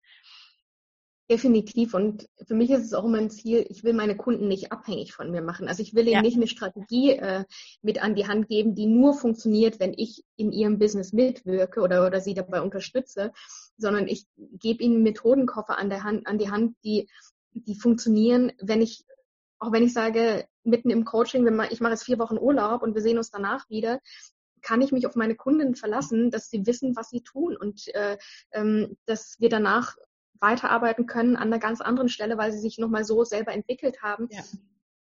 Definitiv. 1.30 1.96
Und 1.96 2.30
für 2.46 2.54
mich 2.54 2.70
ist 2.70 2.84
es 2.84 2.94
auch 2.94 3.04
immer 3.04 3.18
ein 3.18 3.32
Ziel, 3.32 3.66
ich 3.70 3.84
will 3.84 3.94
meine 3.94 4.16
Kunden 4.16 4.48
nicht 4.48 4.72
abhängig 4.72 5.14
von 5.14 5.32
mir 5.32 5.42
machen. 5.42 5.68
Also 5.68 5.82
ich 5.82 5.96
will 5.96 6.06
ihnen 6.06 6.18
ja. 6.18 6.22
nicht 6.22 6.38
eine 6.38 6.48
Strategie 6.48 7.14
äh, 7.14 7.46
mit 7.82 8.04
an 8.04 8.14
die 8.14 8.28
Hand 8.28 8.48
geben, 8.48 8.76
die 8.76 8.86
nur 8.86 9.16
funktioniert, 9.16 9.80
wenn 9.80 9.94
ich 9.98 10.24
in 10.36 10.52
ihrem 10.52 10.78
Business 10.78 11.14
mitwirke 11.14 11.82
oder, 11.82 12.06
oder 12.06 12.22
sie 12.22 12.36
dabei 12.36 12.62
unterstütze, 12.62 13.32
sondern 13.76 14.08
ich 14.08 14.28
gebe 14.36 14.84
ihnen 14.84 15.02
Methodenkoffer 15.02 15.80
an, 15.80 15.90
der 15.90 16.04
Hand, 16.04 16.28
an 16.28 16.38
die 16.38 16.52
Hand, 16.52 16.76
die, 16.84 17.10
die 17.54 17.76
funktionieren, 17.76 18.52
wenn 18.62 18.84
ich, 18.84 19.04
auch 19.66 19.72
wenn 19.72 19.84
ich 19.84 19.94
sage, 19.94 20.48
mitten 20.64 20.90
im 20.90 21.06
Coaching, 21.06 21.46
wenn 21.46 21.56
man, 21.56 21.70
ich 21.72 21.82
mache 21.82 21.94
jetzt 21.94 22.04
vier 22.04 22.20
Wochen 22.20 22.38
Urlaub 22.38 22.84
und 22.84 22.94
wir 22.94 23.02
sehen 23.02 23.18
uns 23.18 23.32
danach 23.32 23.68
wieder, 23.70 24.00
kann 24.62 24.82
ich 24.82 24.92
mich 24.92 25.08
auf 25.08 25.16
meine 25.16 25.36
Kunden 25.36 25.76
verlassen, 25.76 26.30
dass 26.32 26.50
sie 26.50 26.66
wissen, 26.66 26.96
was 26.96 27.10
sie 27.10 27.22
tun 27.22 27.58
und 27.58 27.88
äh, 27.96 28.18
ähm, 28.52 28.98
dass 29.06 29.40
wir 29.40 29.50
danach 29.50 29.96
weiterarbeiten 30.40 31.06
können 31.06 31.36
an 31.36 31.48
einer 31.48 31.60
ganz 31.60 31.82
anderen 31.82 32.10
Stelle, 32.10 32.38
weil 32.38 32.52
sie 32.52 32.60
sich 32.60 32.78
nochmal 32.78 33.04
so 33.04 33.24
selber 33.24 33.54
entwickelt 33.54 34.02
haben. 34.02 34.28
Ja. 34.32 34.44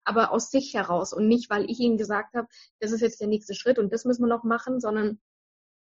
Aber 0.04 0.32
aus 0.32 0.50
sich 0.50 0.74
heraus 0.74 1.12
und 1.12 1.28
nicht, 1.28 1.50
weil 1.50 1.70
ich 1.70 1.78
ihnen 1.78 1.98
gesagt 1.98 2.34
habe, 2.34 2.48
das 2.80 2.90
ist 2.90 3.00
jetzt 3.00 3.20
der 3.20 3.28
nächste 3.28 3.54
Schritt 3.54 3.78
und 3.78 3.92
das 3.92 4.04
müssen 4.04 4.22
wir 4.22 4.28
noch 4.28 4.44
machen, 4.44 4.80
sondern 4.80 5.20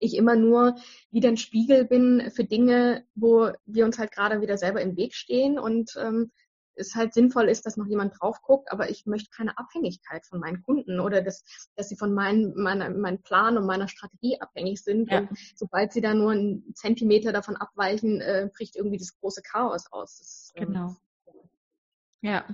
ich 0.00 0.14
immer 0.16 0.36
nur 0.36 0.76
wieder 1.10 1.28
ein 1.28 1.36
Spiegel 1.36 1.84
bin 1.84 2.30
für 2.30 2.44
Dinge, 2.44 3.04
wo 3.14 3.50
wir 3.66 3.84
uns 3.84 3.98
halt 3.98 4.12
gerade 4.12 4.40
wieder 4.40 4.58
selber 4.58 4.80
im 4.80 4.96
Weg 4.96 5.14
stehen 5.14 5.58
und 5.58 5.96
ähm, 5.98 6.30
es 6.78 6.94
halt 6.94 7.14
sinnvoll 7.14 7.48
ist, 7.48 7.66
dass 7.66 7.76
noch 7.76 7.86
jemand 7.86 8.14
drauf 8.20 8.40
guckt, 8.42 8.70
aber 8.72 8.90
ich 8.90 9.06
möchte 9.06 9.30
keine 9.30 9.58
Abhängigkeit 9.58 10.24
von 10.26 10.40
meinen 10.40 10.62
Kunden 10.62 11.00
oder 11.00 11.22
dass, 11.22 11.44
dass 11.76 11.88
sie 11.88 11.96
von 11.96 12.14
meinem, 12.14 12.54
meiner, 12.56 12.90
meinem 12.90 13.22
Plan 13.22 13.58
und 13.58 13.66
meiner 13.66 13.88
Strategie 13.88 14.40
abhängig 14.40 14.82
sind. 14.82 15.10
Ja. 15.10 15.20
Und 15.20 15.30
sobald 15.56 15.92
sie 15.92 16.00
da 16.00 16.14
nur 16.14 16.32
einen 16.32 16.74
Zentimeter 16.74 17.32
davon 17.32 17.56
abweichen, 17.56 18.20
äh, 18.20 18.48
bricht 18.54 18.76
irgendwie 18.76 18.98
das 18.98 19.18
große 19.20 19.42
Chaos 19.42 19.86
aus. 19.90 20.18
Das, 20.18 20.52
ähm, 20.54 20.66
genau. 20.68 20.96
Ja. 22.20 22.44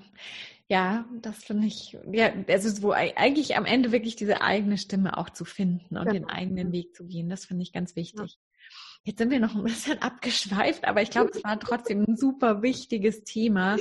Ja, 0.66 1.04
das 1.20 1.44
finde 1.44 1.66
ich, 1.66 1.96
ja, 2.10 2.32
es 2.46 2.64
ist 2.64 2.82
wo 2.82 2.92
eigentlich 2.92 3.54
am 3.56 3.66
Ende 3.66 3.92
wirklich 3.92 4.16
diese 4.16 4.40
eigene 4.40 4.78
Stimme 4.78 5.18
auch 5.18 5.28
zu 5.28 5.44
finden 5.44 5.98
und 5.98 6.06
genau. 6.06 6.12
den 6.12 6.24
eigenen 6.24 6.72
Weg 6.72 6.96
zu 6.96 7.06
gehen. 7.06 7.28
Das 7.28 7.44
finde 7.44 7.62
ich 7.62 7.72
ganz 7.72 7.96
wichtig. 7.96 8.38
Ja. 8.38 8.54
Jetzt 9.06 9.18
sind 9.18 9.30
wir 9.30 9.40
noch 9.40 9.54
ein 9.54 9.64
bisschen 9.64 9.98
abgeschweift, 10.00 10.86
aber 10.86 11.02
ich 11.02 11.10
glaube, 11.10 11.30
es 11.34 11.44
war 11.44 11.60
trotzdem 11.60 12.04
ein 12.08 12.16
super 12.16 12.62
wichtiges 12.62 13.22
Thema. 13.24 13.76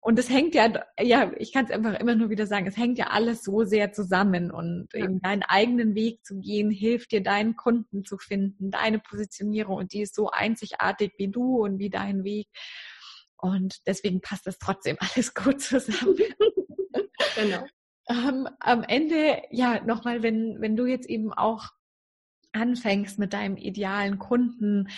Und 0.00 0.18
es 0.18 0.30
hängt 0.30 0.54
ja, 0.54 0.72
ja, 0.98 1.30
ich 1.36 1.52
kann 1.52 1.66
es 1.66 1.70
einfach 1.70 2.00
immer 2.00 2.14
nur 2.14 2.30
wieder 2.30 2.46
sagen, 2.46 2.66
es 2.66 2.78
hängt 2.78 2.96
ja 2.96 3.08
alles 3.08 3.44
so 3.44 3.64
sehr 3.64 3.92
zusammen. 3.92 4.50
Und 4.50 4.88
ja. 4.94 5.04
eben 5.04 5.20
deinen 5.20 5.42
eigenen 5.42 5.94
Weg 5.94 6.24
zu 6.24 6.38
gehen, 6.38 6.70
hilft 6.70 7.12
dir, 7.12 7.22
deinen 7.22 7.56
Kunden 7.56 8.06
zu 8.06 8.16
finden, 8.16 8.70
deine 8.70 8.98
Positionierung. 8.98 9.76
Und 9.76 9.92
die 9.92 10.00
ist 10.00 10.14
so 10.14 10.30
einzigartig 10.30 11.12
wie 11.18 11.28
du 11.28 11.62
und 11.62 11.78
wie 11.78 11.90
dein 11.90 12.24
Weg. 12.24 12.48
Und 13.42 13.86
deswegen 13.86 14.20
passt 14.20 14.46
das 14.46 14.58
trotzdem 14.58 14.96
alles 15.14 15.34
gut 15.34 15.60
zusammen. 15.60 16.16
genau. 17.34 17.66
Ähm, 18.08 18.48
am 18.60 18.82
Ende, 18.84 19.42
ja, 19.50 19.82
nochmal, 19.84 20.22
wenn, 20.22 20.60
wenn 20.60 20.76
du 20.76 20.86
jetzt 20.86 21.08
eben 21.08 21.32
auch 21.32 21.68
anfängst 22.52 23.18
mit 23.18 23.32
deinem 23.32 23.56
idealen 23.56 24.18
Kunden 24.18 24.88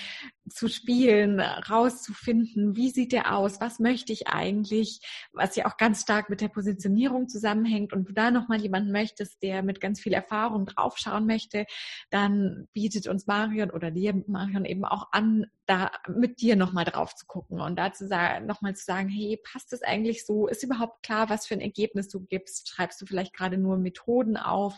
zu 0.48 0.68
spielen, 0.68 1.40
rauszufinden, 1.40 2.76
wie 2.76 2.90
sieht 2.90 3.12
der 3.12 3.34
aus, 3.34 3.60
was 3.60 3.78
möchte 3.78 4.12
ich 4.12 4.28
eigentlich, 4.28 5.00
was 5.32 5.56
ja 5.56 5.66
auch 5.66 5.78
ganz 5.78 6.02
stark 6.02 6.28
mit 6.28 6.42
der 6.42 6.48
Positionierung 6.48 7.28
zusammenhängt 7.28 7.92
und 7.92 8.08
du 8.08 8.12
da 8.12 8.30
nochmal 8.30 8.60
jemanden 8.60 8.92
möchtest, 8.92 9.42
der 9.42 9.62
mit 9.62 9.80
ganz 9.80 10.00
viel 10.00 10.12
Erfahrung 10.12 10.66
draufschauen 10.66 11.26
möchte, 11.26 11.64
dann 12.10 12.68
bietet 12.74 13.06
uns 13.08 13.26
Marion 13.26 13.70
oder 13.70 13.90
dir 13.90 14.22
Marion 14.26 14.66
eben 14.66 14.84
auch 14.84 15.12
an, 15.12 15.46
da 15.66 15.90
mit 16.08 16.42
dir 16.42 16.56
nochmal 16.56 16.84
drauf 16.84 17.14
zu 17.14 17.24
gucken 17.26 17.60
und 17.60 17.76
da 17.76 17.92
zu 17.92 18.06
sagen, 18.06 18.44
nochmal 18.44 18.76
zu 18.76 18.84
sagen, 18.84 19.08
hey, 19.08 19.40
passt 19.42 19.72
das 19.72 19.82
eigentlich 19.82 20.26
so? 20.26 20.46
Ist 20.46 20.62
überhaupt 20.62 21.02
klar, 21.02 21.30
was 21.30 21.46
für 21.46 21.54
ein 21.54 21.62
Ergebnis 21.62 22.08
du 22.08 22.20
gibst? 22.20 22.68
Schreibst 22.68 23.00
du 23.00 23.06
vielleicht 23.06 23.34
gerade 23.34 23.56
nur 23.56 23.78
Methoden 23.78 24.36
auf? 24.36 24.74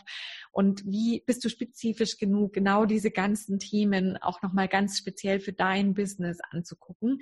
Und 0.57 0.87
wie 0.87 1.21
bist 1.23 1.45
du 1.45 1.49
spezifisch 1.49 2.17
genug, 2.17 2.53
genau 2.53 2.85
diese 2.85 3.11
ganzen 3.11 3.59
Themen 3.59 4.17
auch 4.17 4.41
nochmal 4.41 4.67
ganz 4.67 4.97
speziell 4.97 5.39
für 5.39 5.53
dein 5.53 5.93
Business 5.93 6.39
anzugucken. 6.49 7.19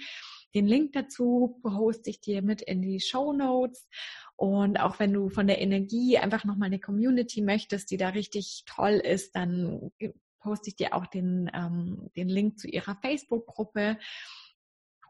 Den 0.53 0.65
Link 0.65 0.93
dazu 0.93 1.59
poste 1.61 2.11
ich 2.11 2.21
dir 2.21 2.41
mit 2.41 2.61
in 2.61 2.81
die 2.81 3.01
Show 3.01 3.33
Notes. 3.33 3.89
Und 4.37 4.79
auch 4.79 4.99
wenn 4.99 5.11
du 5.11 5.27
von 5.27 5.47
der 5.47 5.59
Energie 5.59 6.17
einfach 6.17 6.45
nochmal 6.45 6.67
eine 6.67 6.79
Community 6.79 7.41
möchtest, 7.41 7.91
die 7.91 7.97
da 7.97 8.07
richtig 8.07 8.63
toll 8.67 9.01
ist, 9.03 9.35
dann 9.35 9.91
poste 10.39 10.69
ich 10.69 10.77
dir 10.77 10.93
auch 10.93 11.05
den, 11.05 11.51
ähm, 11.53 12.09
den 12.15 12.29
Link 12.29 12.57
zu 12.57 12.69
ihrer 12.69 12.95
Facebook-Gruppe. 13.01 13.97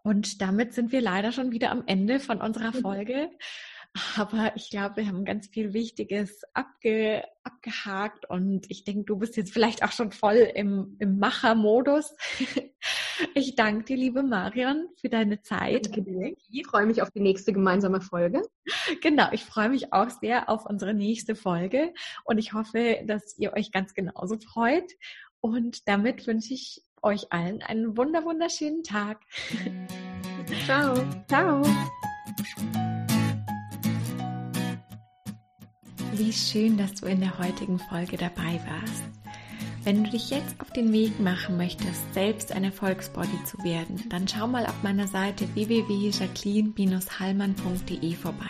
Und 0.01 0.41
damit 0.41 0.73
sind 0.73 0.91
wir 0.91 1.01
leider 1.01 1.31
schon 1.31 1.51
wieder 1.51 1.69
am 1.69 1.83
Ende 1.85 2.19
von 2.19 2.41
unserer 2.41 2.73
Folge. 2.73 3.29
Aber 4.17 4.51
ich 4.55 4.69
glaube, 4.69 4.97
wir 4.97 5.07
haben 5.07 5.23
ganz 5.23 5.47
viel 5.47 5.73
Wichtiges 5.73 6.41
abge, 6.53 7.23
abgehakt 7.43 8.29
und 8.29 8.69
ich 8.69 8.83
denke, 8.83 9.05
du 9.05 9.17
bist 9.17 9.37
jetzt 9.37 9.53
vielleicht 9.53 9.83
auch 9.83 9.91
schon 9.91 10.11
voll 10.11 10.35
im, 10.55 10.95
im 10.99 11.19
Machermodus. 11.19 12.15
Ich 13.33 13.55
danke 13.55 13.85
dir, 13.85 13.95
liebe 13.95 14.23
Marion, 14.23 14.89
für 14.99 15.07
deine 15.07 15.41
Zeit. 15.41 15.87
Ich 16.49 16.67
freue 16.67 16.85
mich 16.85 17.01
auf 17.01 17.11
die 17.11 17.21
nächste 17.21 17.53
gemeinsame 17.53 18.01
Folge. 18.01 18.41
Genau, 19.01 19.29
ich 19.31 19.45
freue 19.45 19.69
mich 19.69 19.93
auch 19.93 20.09
sehr 20.09 20.49
auf 20.49 20.65
unsere 20.65 20.93
nächste 20.93 21.33
Folge 21.33 21.93
und 22.25 22.37
ich 22.37 22.51
hoffe, 22.53 22.99
dass 23.05 23.37
ihr 23.37 23.53
euch 23.53 23.71
ganz 23.71 23.93
genauso 23.93 24.37
freut. 24.37 24.91
Und 25.39 25.87
damit 25.87 26.27
wünsche 26.27 26.53
ich 26.53 26.83
euch 27.01 27.31
allen 27.31 27.61
einen 27.61 27.95
wunder 27.95 28.25
wunderschönen 28.25 28.83
Tag. 28.83 29.21
Ciao. 30.65 30.95
Ciao. 31.27 31.63
Wie 36.17 36.31
schön, 36.31 36.77
dass 36.77 36.93
du 36.93 37.07
in 37.07 37.19
der 37.19 37.37
heutigen 37.39 37.77
Folge 37.77 38.15
dabei 38.15 38.61
warst. 38.65 39.03
Wenn 39.83 40.05
du 40.05 40.11
dich 40.11 40.29
jetzt 40.29 40.55
auf 40.61 40.71
den 40.71 40.93
Weg 40.93 41.19
machen 41.19 41.57
möchtest, 41.57 42.13
selbst 42.13 42.53
ein 42.53 42.63
Erfolgsbody 42.63 43.43
zu 43.43 43.61
werden, 43.65 44.01
dann 44.07 44.25
schau 44.25 44.47
mal 44.47 44.65
auf 44.65 44.81
meiner 44.81 45.07
Seite 45.07 45.45
www.jacqueline-hallmann.de 45.55 48.15
vorbei. 48.15 48.49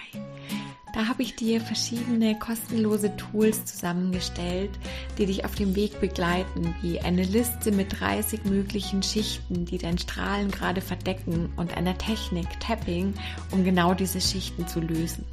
Da 0.93 1.07
habe 1.07 1.23
ich 1.23 1.35
dir 1.35 1.59
verschiedene 1.59 2.37
kostenlose 2.37 3.17
Tools 3.17 3.65
zusammengestellt, 3.65 4.77
die 5.17 5.25
dich 5.25 5.43
auf 5.43 5.55
dem 5.55 5.75
Weg 5.75 5.99
begleiten, 5.99 6.75
wie 6.81 6.99
eine 6.99 7.23
Liste 7.23 7.71
mit 7.71 7.99
30 7.99 8.45
möglichen 8.45 9.01
Schichten, 9.01 9.65
die 9.65 9.79
dein 9.79 9.97
Strahlen 9.97 10.51
gerade 10.51 10.81
verdecken 10.81 11.51
und 11.57 11.75
einer 11.75 11.97
Technik 11.97 12.59
Tapping, 12.59 13.15
um 13.49 13.63
genau 13.63 13.95
diese 13.95 14.21
Schichten 14.21 14.67
zu 14.67 14.81
lösen. 14.81 15.25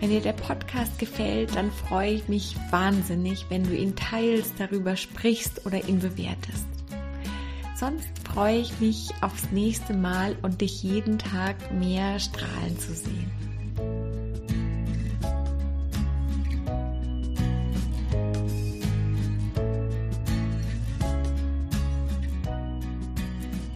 Wenn 0.00 0.10
dir 0.10 0.20
der 0.20 0.32
Podcast 0.32 0.98
gefällt, 0.98 1.56
dann 1.56 1.72
freue 1.72 2.12
ich 2.12 2.28
mich 2.28 2.54
wahnsinnig, 2.70 3.46
wenn 3.48 3.64
du 3.64 3.74
ihn 3.74 3.96
teilst, 3.96 4.54
darüber 4.58 4.96
sprichst 4.96 5.66
oder 5.66 5.88
ihn 5.88 5.98
bewertest. 5.98 6.66
sonst 7.74 8.08
freue 8.24 8.58
ich 8.58 8.80
mich 8.80 9.10
aufs 9.20 9.50
nächste 9.50 9.94
Mal 9.94 10.36
und 10.42 10.60
dich 10.60 10.82
jeden 10.82 11.18
Tag 11.18 11.56
mehr 11.72 12.18
strahlen 12.18 12.78
zu 12.78 12.92
sehen. 12.92 13.47